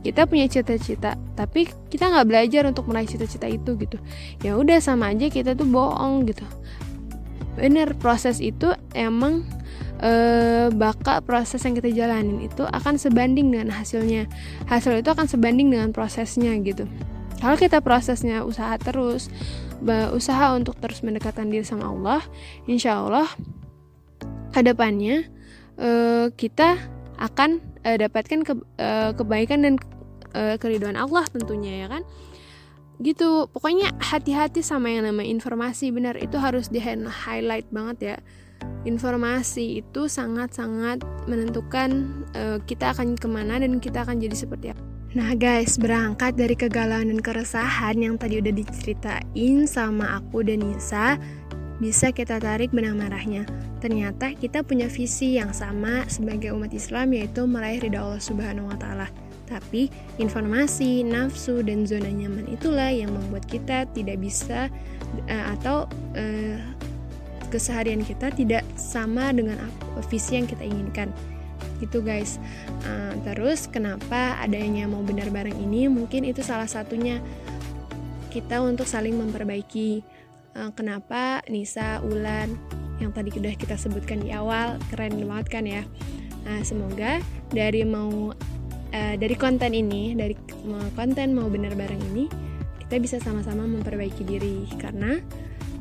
kita 0.00 0.24
punya 0.24 0.48
cita-cita 0.48 1.16
tapi 1.36 1.68
kita 1.92 2.08
nggak 2.08 2.26
belajar 2.28 2.62
untuk 2.64 2.88
meraih 2.88 3.08
cita-cita 3.08 3.48
itu 3.48 3.76
gitu. 3.76 4.00
Ya 4.40 4.56
udah 4.56 4.80
sama 4.80 5.12
aja 5.12 5.28
kita 5.28 5.52
tuh 5.52 5.68
bohong 5.68 6.28
gitu. 6.28 6.44
Bener 7.56 7.92
proses 8.00 8.40
itu 8.40 8.72
emang 8.96 9.44
e, 10.00 10.12
bakal 10.72 11.20
proses 11.20 11.60
yang 11.64 11.76
kita 11.76 11.92
jalanin 11.92 12.40
itu 12.40 12.64
akan 12.64 12.96
sebanding 12.96 13.52
dengan 13.52 13.72
hasilnya. 13.76 14.24
Hasil 14.68 15.04
itu 15.04 15.10
akan 15.12 15.28
sebanding 15.28 15.68
dengan 15.68 15.92
prosesnya 15.92 16.56
gitu. 16.64 16.88
Kalau 17.40 17.56
kita 17.56 17.80
prosesnya 17.80 18.44
usaha 18.44 18.76
terus 18.76 19.32
usaha 20.12 20.52
untuk 20.52 20.76
terus 20.76 21.00
mendekatkan 21.00 21.48
diri 21.48 21.64
sama 21.64 21.88
Allah 21.88 22.20
insya 22.68 23.00
Allah 23.00 23.24
ke 24.52 24.60
depannya 24.60 25.24
e, 25.80 25.88
kita 26.36 26.76
akan 27.16 27.69
uh, 27.86 27.96
dapatkan 27.96 28.40
ke, 28.44 28.52
uh, 28.80 29.10
kebaikan 29.14 29.64
dan 29.64 29.74
uh, 30.34 30.56
keriduan 30.56 30.96
Allah 30.96 31.24
tentunya 31.28 31.86
ya 31.86 31.88
kan? 31.88 32.02
Gitu. 33.00 33.48
Pokoknya 33.48 33.96
hati-hati 33.96 34.60
sama 34.60 34.92
yang 34.92 35.08
namanya 35.08 35.28
informasi 35.32 35.88
benar. 35.88 36.20
Itu 36.20 36.36
harus 36.36 36.68
di 36.68 36.80
highlight 36.84 37.68
banget 37.72 37.96
ya. 38.00 38.16
Informasi 38.84 39.80
itu 39.80 40.04
sangat-sangat 40.04 41.00
menentukan 41.24 42.24
uh, 42.36 42.60
kita 42.68 42.92
akan 42.92 43.16
ke 43.16 43.28
mana 43.28 43.56
dan 43.56 43.80
kita 43.80 44.04
akan 44.04 44.20
jadi 44.20 44.36
seperti 44.36 44.66
apa. 44.76 44.84
Nah 45.10 45.34
guys, 45.34 45.74
berangkat 45.74 46.38
dari 46.38 46.54
kegalauan 46.54 47.10
dan 47.10 47.18
keresahan 47.18 47.98
yang 47.98 48.14
tadi 48.14 48.38
udah 48.38 48.54
diceritain 48.54 49.66
sama 49.66 50.22
aku 50.22 50.46
dan 50.46 50.62
Nisa, 50.62 51.18
bisa 51.82 52.14
kita 52.14 52.38
tarik 52.38 52.70
benang 52.70 52.94
marahnya. 52.94 53.42
Ternyata 53.80 54.36
kita 54.36 54.60
punya 54.60 54.92
visi 54.92 55.40
yang 55.40 55.56
sama 55.56 56.04
sebagai 56.04 56.52
umat 56.52 56.70
Islam 56.76 57.16
yaitu 57.16 57.48
meraih 57.48 57.80
ridha 57.80 58.04
Allah 58.04 58.20
Subhanahu 58.20 58.68
wa 58.68 58.76
taala. 58.76 59.08
Tapi 59.48 59.90
informasi, 60.20 61.02
nafsu 61.02 61.64
dan 61.64 61.82
zona 61.82 62.12
nyaman 62.12 62.46
itulah 62.52 62.92
yang 62.92 63.10
membuat 63.10 63.48
kita 63.50 63.88
tidak 63.90 64.20
bisa 64.22 64.70
uh, 65.26 65.44
atau 65.58 65.90
uh, 66.14 66.58
keseharian 67.50 68.06
kita 68.06 68.30
tidak 68.30 68.62
sama 68.78 69.34
dengan 69.34 69.58
visi 70.06 70.38
yang 70.38 70.46
kita 70.46 70.62
inginkan. 70.62 71.10
Gitu 71.80 72.04
guys. 72.04 72.36
Uh, 72.84 73.16
terus 73.24 73.64
kenapa 73.64 74.36
adanya 74.38 74.86
mau 74.86 75.00
benar 75.00 75.32
bareng 75.32 75.56
ini? 75.56 75.88
Mungkin 75.88 76.28
itu 76.28 76.44
salah 76.44 76.68
satunya 76.68 77.18
kita 78.30 78.62
untuk 78.62 78.86
saling 78.86 79.16
memperbaiki 79.18 80.04
uh, 80.54 80.70
kenapa 80.76 81.42
Nisa, 81.50 81.98
Ulan 82.06 82.54
yang 83.00 83.10
tadi 83.16 83.32
sudah 83.32 83.56
kita 83.56 83.74
sebutkan 83.80 84.20
di 84.20 84.30
awal 84.30 84.76
keren 84.92 85.16
banget 85.24 85.46
kan 85.48 85.64
ya. 85.64 85.82
Nah 86.44 86.60
semoga 86.62 87.18
dari 87.50 87.82
mau 87.82 88.32
uh, 88.92 89.14
dari 89.16 89.34
konten 89.34 89.72
ini 89.72 90.12
dari 90.14 90.36
mau 90.68 90.84
konten 90.94 91.32
mau 91.32 91.48
benar 91.48 91.72
bareng 91.74 92.00
ini 92.12 92.24
kita 92.86 93.00
bisa 93.00 93.16
sama-sama 93.22 93.64
memperbaiki 93.64 94.22
diri. 94.26 94.68
Karena 94.76 95.16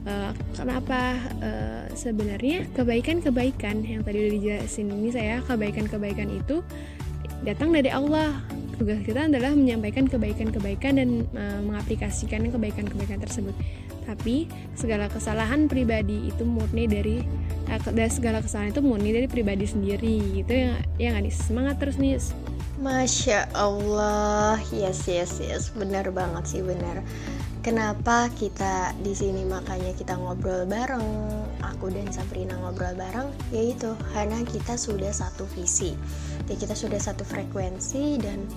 uh, 0.07 0.31
kenapa 0.55 1.17
uh, 1.43 1.85
sebenarnya 1.97 2.69
kebaikan-kebaikan 2.77 3.83
yang 3.83 4.01
tadi 4.05 4.17
udah 4.23 4.33
dijelasin 4.39 4.87
ini 4.93 5.09
saya 5.11 5.43
kebaikan-kebaikan 5.43 6.29
itu 6.31 6.63
datang 7.43 7.75
dari 7.75 7.91
Allah. 7.91 8.39
Tugas 8.79 9.03
kita 9.03 9.27
adalah 9.27 9.51
menyampaikan 9.59 10.07
kebaikan-kebaikan 10.07 11.03
dan 11.03 11.27
uh, 11.35 11.59
mengaplikasikan 11.67 12.47
kebaikan-kebaikan 12.47 13.19
tersebut 13.19 13.51
tapi 14.09 14.49
segala 14.73 15.05
kesalahan 15.05 15.69
pribadi 15.69 16.33
itu 16.33 16.41
murni 16.41 16.89
dari 16.89 17.21
uh, 17.69 18.09
segala 18.09 18.41
kesalahan 18.41 18.73
itu 18.73 18.81
murni 18.81 19.13
dari 19.13 19.29
pribadi 19.29 19.69
sendiri 19.69 20.41
gitu 20.41 20.49
ya 20.49 20.73
ya 20.97 21.13
nggak 21.13 21.29
semangat 21.29 21.77
terus 21.77 22.01
nih 22.01 22.17
Masya 22.79 23.51
Allah, 23.59 24.55
yes 24.71 25.03
yes 25.03 25.43
yes, 25.43 25.67
benar 25.75 26.15
banget 26.15 26.47
sih 26.47 26.63
benar. 26.63 27.03
Kenapa 27.59 28.31
kita 28.39 28.95
di 29.03 29.11
sini? 29.11 29.43
Makanya 29.43 29.91
kita 29.99 30.15
ngobrol 30.15 30.63
bareng, 30.63 31.03
aku 31.59 31.91
dan 31.91 32.07
Sabrina 32.07 32.55
ngobrol 32.55 32.95
bareng, 32.95 33.35
yaitu 33.51 33.91
karena 34.15 34.39
kita 34.47 34.79
sudah 34.79 35.11
satu 35.11 35.43
visi, 35.51 35.91
ya 36.47 36.55
kita 36.55 36.71
sudah 36.71 37.03
satu 37.03 37.27
frekuensi 37.27 38.15
dan 38.15 38.47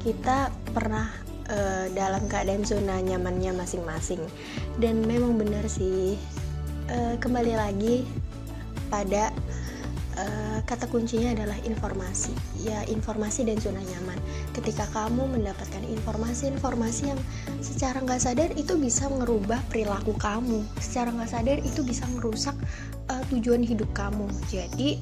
kita 0.00 0.48
pernah 0.72 1.12
uh, 1.50 1.86
dalam 1.94 2.24
keadaan 2.26 2.62
zona 2.66 2.98
nyamannya 3.02 3.54
masing-masing. 3.54 4.22
Dan 4.78 5.04
memang 5.06 5.38
benar 5.38 5.66
sih, 5.66 6.18
uh, 6.90 7.14
kembali 7.18 7.54
lagi 7.56 8.06
pada 8.86 9.34
uh, 10.18 10.58
kata 10.64 10.86
kuncinya 10.90 11.34
adalah 11.34 11.58
informasi. 11.62 12.34
Ya 12.62 12.82
informasi 12.88 13.46
dan 13.46 13.58
zona 13.62 13.82
nyaman. 13.82 14.18
Ketika 14.54 14.88
kamu 14.90 15.38
mendapatkan 15.38 15.84
informasi-informasi 15.84 17.02
yang 17.14 17.20
secara 17.62 18.02
nggak 18.02 18.22
sadar 18.22 18.50
itu 18.58 18.74
bisa 18.78 19.06
merubah 19.12 19.60
perilaku 19.70 20.16
kamu. 20.18 20.64
Secara 20.82 21.12
nggak 21.14 21.30
sadar 21.30 21.58
itu 21.62 21.80
bisa 21.86 22.04
merusak 22.14 22.56
uh, 23.12 23.22
tujuan 23.30 23.62
hidup 23.62 23.88
kamu. 23.94 24.26
Jadi 24.50 24.98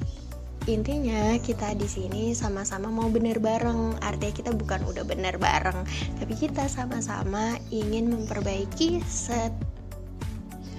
intinya 0.65 1.37
kita 1.41 1.77
di 1.77 1.85
sini 1.85 2.23
sama-sama 2.33 2.89
mau 2.89 3.09
benar 3.09 3.37
bareng. 3.37 4.01
Artinya 4.01 4.33
kita 4.33 4.51
bukan 4.53 4.81
udah 4.85 5.05
benar 5.05 5.37
bareng 5.37 5.85
tapi 6.17 6.33
kita 6.33 6.65
sama-sama 6.65 7.57
ingin 7.69 8.09
memperbaiki 8.09 9.01
set 9.05 9.53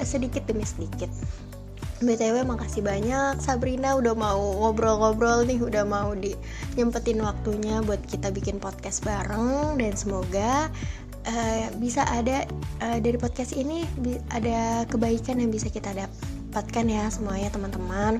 sedikit 0.02 0.44
demi 0.44 0.66
sedikit. 0.66 1.08
BTW 1.96 2.44
makasih 2.44 2.84
banyak. 2.84 3.40
Sabrina 3.40 3.96
udah 3.96 4.12
mau 4.12 4.36
ngobrol-ngobrol 4.36 5.48
nih 5.48 5.56
Udah 5.64 5.88
mau 5.88 6.12
di 6.12 6.36
nyempetin 6.76 7.24
waktunya 7.24 7.80
buat 7.80 8.04
kita 8.04 8.28
bikin 8.36 8.60
podcast 8.60 9.00
bareng. 9.00 9.80
Dan 9.80 9.96
semoga 9.96 10.68
uh, 11.24 11.64
bisa 11.80 12.04
ada 12.04 12.44
uh, 12.84 13.00
dari 13.00 13.16
podcast 13.16 13.56
ini 13.56 13.88
Ada 14.28 14.84
kebaikan 14.92 15.40
yang 15.40 15.48
bisa 15.48 15.72
kita 15.72 15.96
dapatkan 16.56 16.88
ya 16.88 17.04
semuanya 17.12 17.52
teman-teman. 17.52 18.16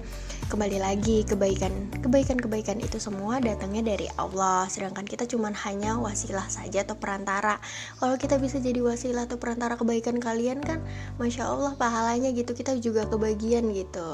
Kembali 0.53 0.77
lagi 0.77 1.25
kebaikan 1.25 1.72
kebaikan 2.05 2.37
kebaikan 2.37 2.77
itu 2.85 3.01
semua 3.01 3.40
datangnya 3.40 3.96
dari 3.96 4.12
Allah. 4.20 4.68
Sedangkan 4.68 5.09
kita 5.09 5.25
cuma 5.25 5.49
hanya 5.64 5.96
wasilah 5.96 6.44
saja 6.53 6.85
atau 6.85 7.01
perantara. 7.01 7.57
Kalau 7.96 8.20
kita 8.20 8.37
bisa 8.37 8.61
jadi 8.61 8.85
wasilah 8.85 9.25
atau 9.25 9.40
perantara 9.40 9.81
kebaikan 9.81 10.20
kalian 10.20 10.61
kan 10.61 10.85
masya 11.16 11.49
Allah 11.49 11.81
pahalanya 11.81 12.29
gitu. 12.37 12.53
Kita 12.53 12.77
juga 12.77 13.09
kebagian 13.09 13.72
gitu. 13.72 14.05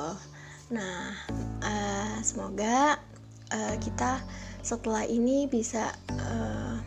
Nah 0.71 1.19
uh, 1.59 2.23
semoga 2.23 3.03
uh, 3.51 3.75
kita 3.83 4.23
setelah 4.63 5.03
ini 5.03 5.51
bisa 5.51 5.99
uh, 6.15 6.79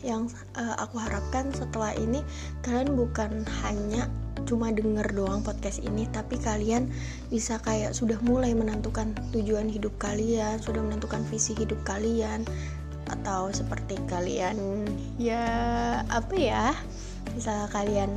yang 0.00 0.32
uh, 0.56 0.80
aku 0.80 0.96
harapkan 0.96 1.52
setelah 1.52 1.92
ini 1.92 2.24
kalian 2.64 2.96
bukan 2.96 3.44
hanya 3.68 4.08
cuma 4.46 4.72
denger 4.72 5.12
doang 5.12 5.40
podcast 5.44 5.82
ini 5.82 6.08
tapi 6.10 6.36
kalian 6.40 6.88
bisa 7.28 7.60
kayak 7.60 7.92
sudah 7.96 8.18
mulai 8.24 8.52
menentukan 8.56 9.12
tujuan 9.34 9.68
hidup 9.68 9.94
kalian 10.00 10.60
sudah 10.60 10.80
menentukan 10.80 11.24
visi 11.28 11.56
hidup 11.56 11.78
kalian 11.82 12.44
atau 13.10 13.50
seperti 13.50 13.98
kalian 14.06 14.86
ya 15.18 15.44
apa 16.06 16.34
ya 16.38 16.70
bisa 17.34 17.66
kalian 17.74 18.10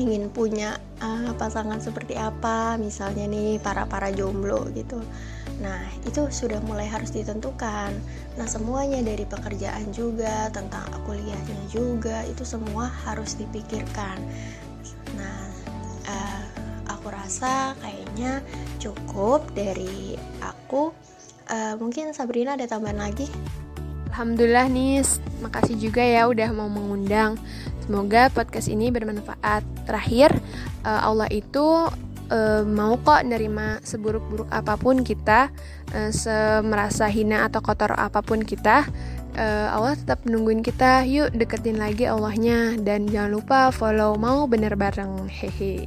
ingin 0.00 0.32
punya 0.32 0.80
uh, 1.04 1.32
pasangan 1.36 1.76
seperti 1.82 2.16
apa 2.16 2.80
misalnya 2.80 3.28
nih 3.28 3.60
para 3.60 3.84
para 3.84 4.08
jomblo 4.08 4.64
gitu. 4.72 4.96
Nah 5.60 5.84
itu 6.08 6.24
sudah 6.32 6.56
mulai 6.64 6.88
harus 6.88 7.12
ditentukan. 7.12 7.92
Nah 8.40 8.46
semuanya 8.48 9.04
dari 9.04 9.28
pekerjaan 9.28 9.92
juga 9.92 10.48
tentang 10.48 10.88
kuliahnya 11.04 11.60
juga 11.68 12.24
itu 12.24 12.48
semua 12.48 12.88
harus 13.04 13.36
dipikirkan 13.36 14.16
rasa 17.30 17.78
kayaknya 17.78 18.42
cukup 18.82 19.46
dari 19.54 20.18
aku. 20.42 20.90
Uh, 21.46 21.78
mungkin 21.78 22.10
Sabrina 22.10 22.58
ada 22.58 22.66
tambahan 22.66 22.98
lagi? 22.98 23.30
Alhamdulillah 24.10 24.66
nih, 24.66 25.06
makasih 25.38 25.78
juga 25.78 26.02
ya 26.02 26.26
udah 26.26 26.50
mau 26.50 26.66
mengundang. 26.66 27.38
Semoga 27.86 28.34
podcast 28.34 28.66
ini 28.66 28.90
bermanfaat. 28.90 29.62
Terakhir, 29.86 30.34
uh, 30.82 31.06
Allah 31.06 31.30
itu 31.30 31.86
uh, 32.34 32.66
mau 32.66 32.98
kok 32.98 33.22
nerima 33.22 33.78
seburuk-buruk 33.86 34.50
apa 34.50 34.74
pun 34.74 35.06
kita, 35.06 35.54
uh, 35.94 36.10
semerasa 36.10 37.06
hina 37.06 37.46
atau 37.46 37.62
kotor 37.62 37.94
apa 37.94 38.26
pun 38.26 38.42
kita 38.42 38.90
uh, 39.38 39.70
Allah 39.70 39.94
tetap 39.94 40.26
nungguin 40.26 40.66
kita 40.66 41.06
yuk 41.06 41.30
deketin 41.30 41.78
lagi 41.78 42.10
Allahnya 42.10 42.74
dan 42.82 43.06
jangan 43.06 43.38
lupa 43.38 43.70
follow 43.70 44.18
mau 44.18 44.50
bener 44.50 44.74
bareng 44.74 45.30
hehe 45.30 45.86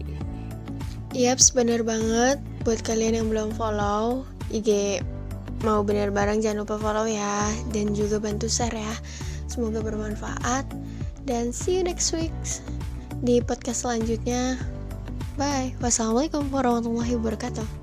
Yaps 1.13 1.53
bener 1.53 1.85
banget. 1.85 2.41
Buat 2.65 2.81
kalian 2.81 3.21
yang 3.21 3.27
belum 3.29 3.53
follow 3.53 4.25
IG 4.49 4.99
mau 5.63 5.79
bener 5.85 6.11
bareng 6.11 6.43
jangan 6.43 6.65
lupa 6.65 6.81
follow 6.81 7.05
ya. 7.05 7.53
Dan 7.69 7.93
juga 7.93 8.17
bantu 8.17 8.49
share 8.49 8.73
ya. 8.73 8.95
Semoga 9.45 9.85
bermanfaat. 9.85 10.65
Dan 11.23 11.53
see 11.53 11.77
you 11.79 11.85
next 11.85 12.11
week 12.17 12.33
di 13.21 13.39
podcast 13.39 13.85
selanjutnya. 13.85 14.57
Bye. 15.37 15.77
Wassalamualaikum 15.79 16.49
warahmatullahi 16.49 17.13
wabarakatuh 17.17 17.82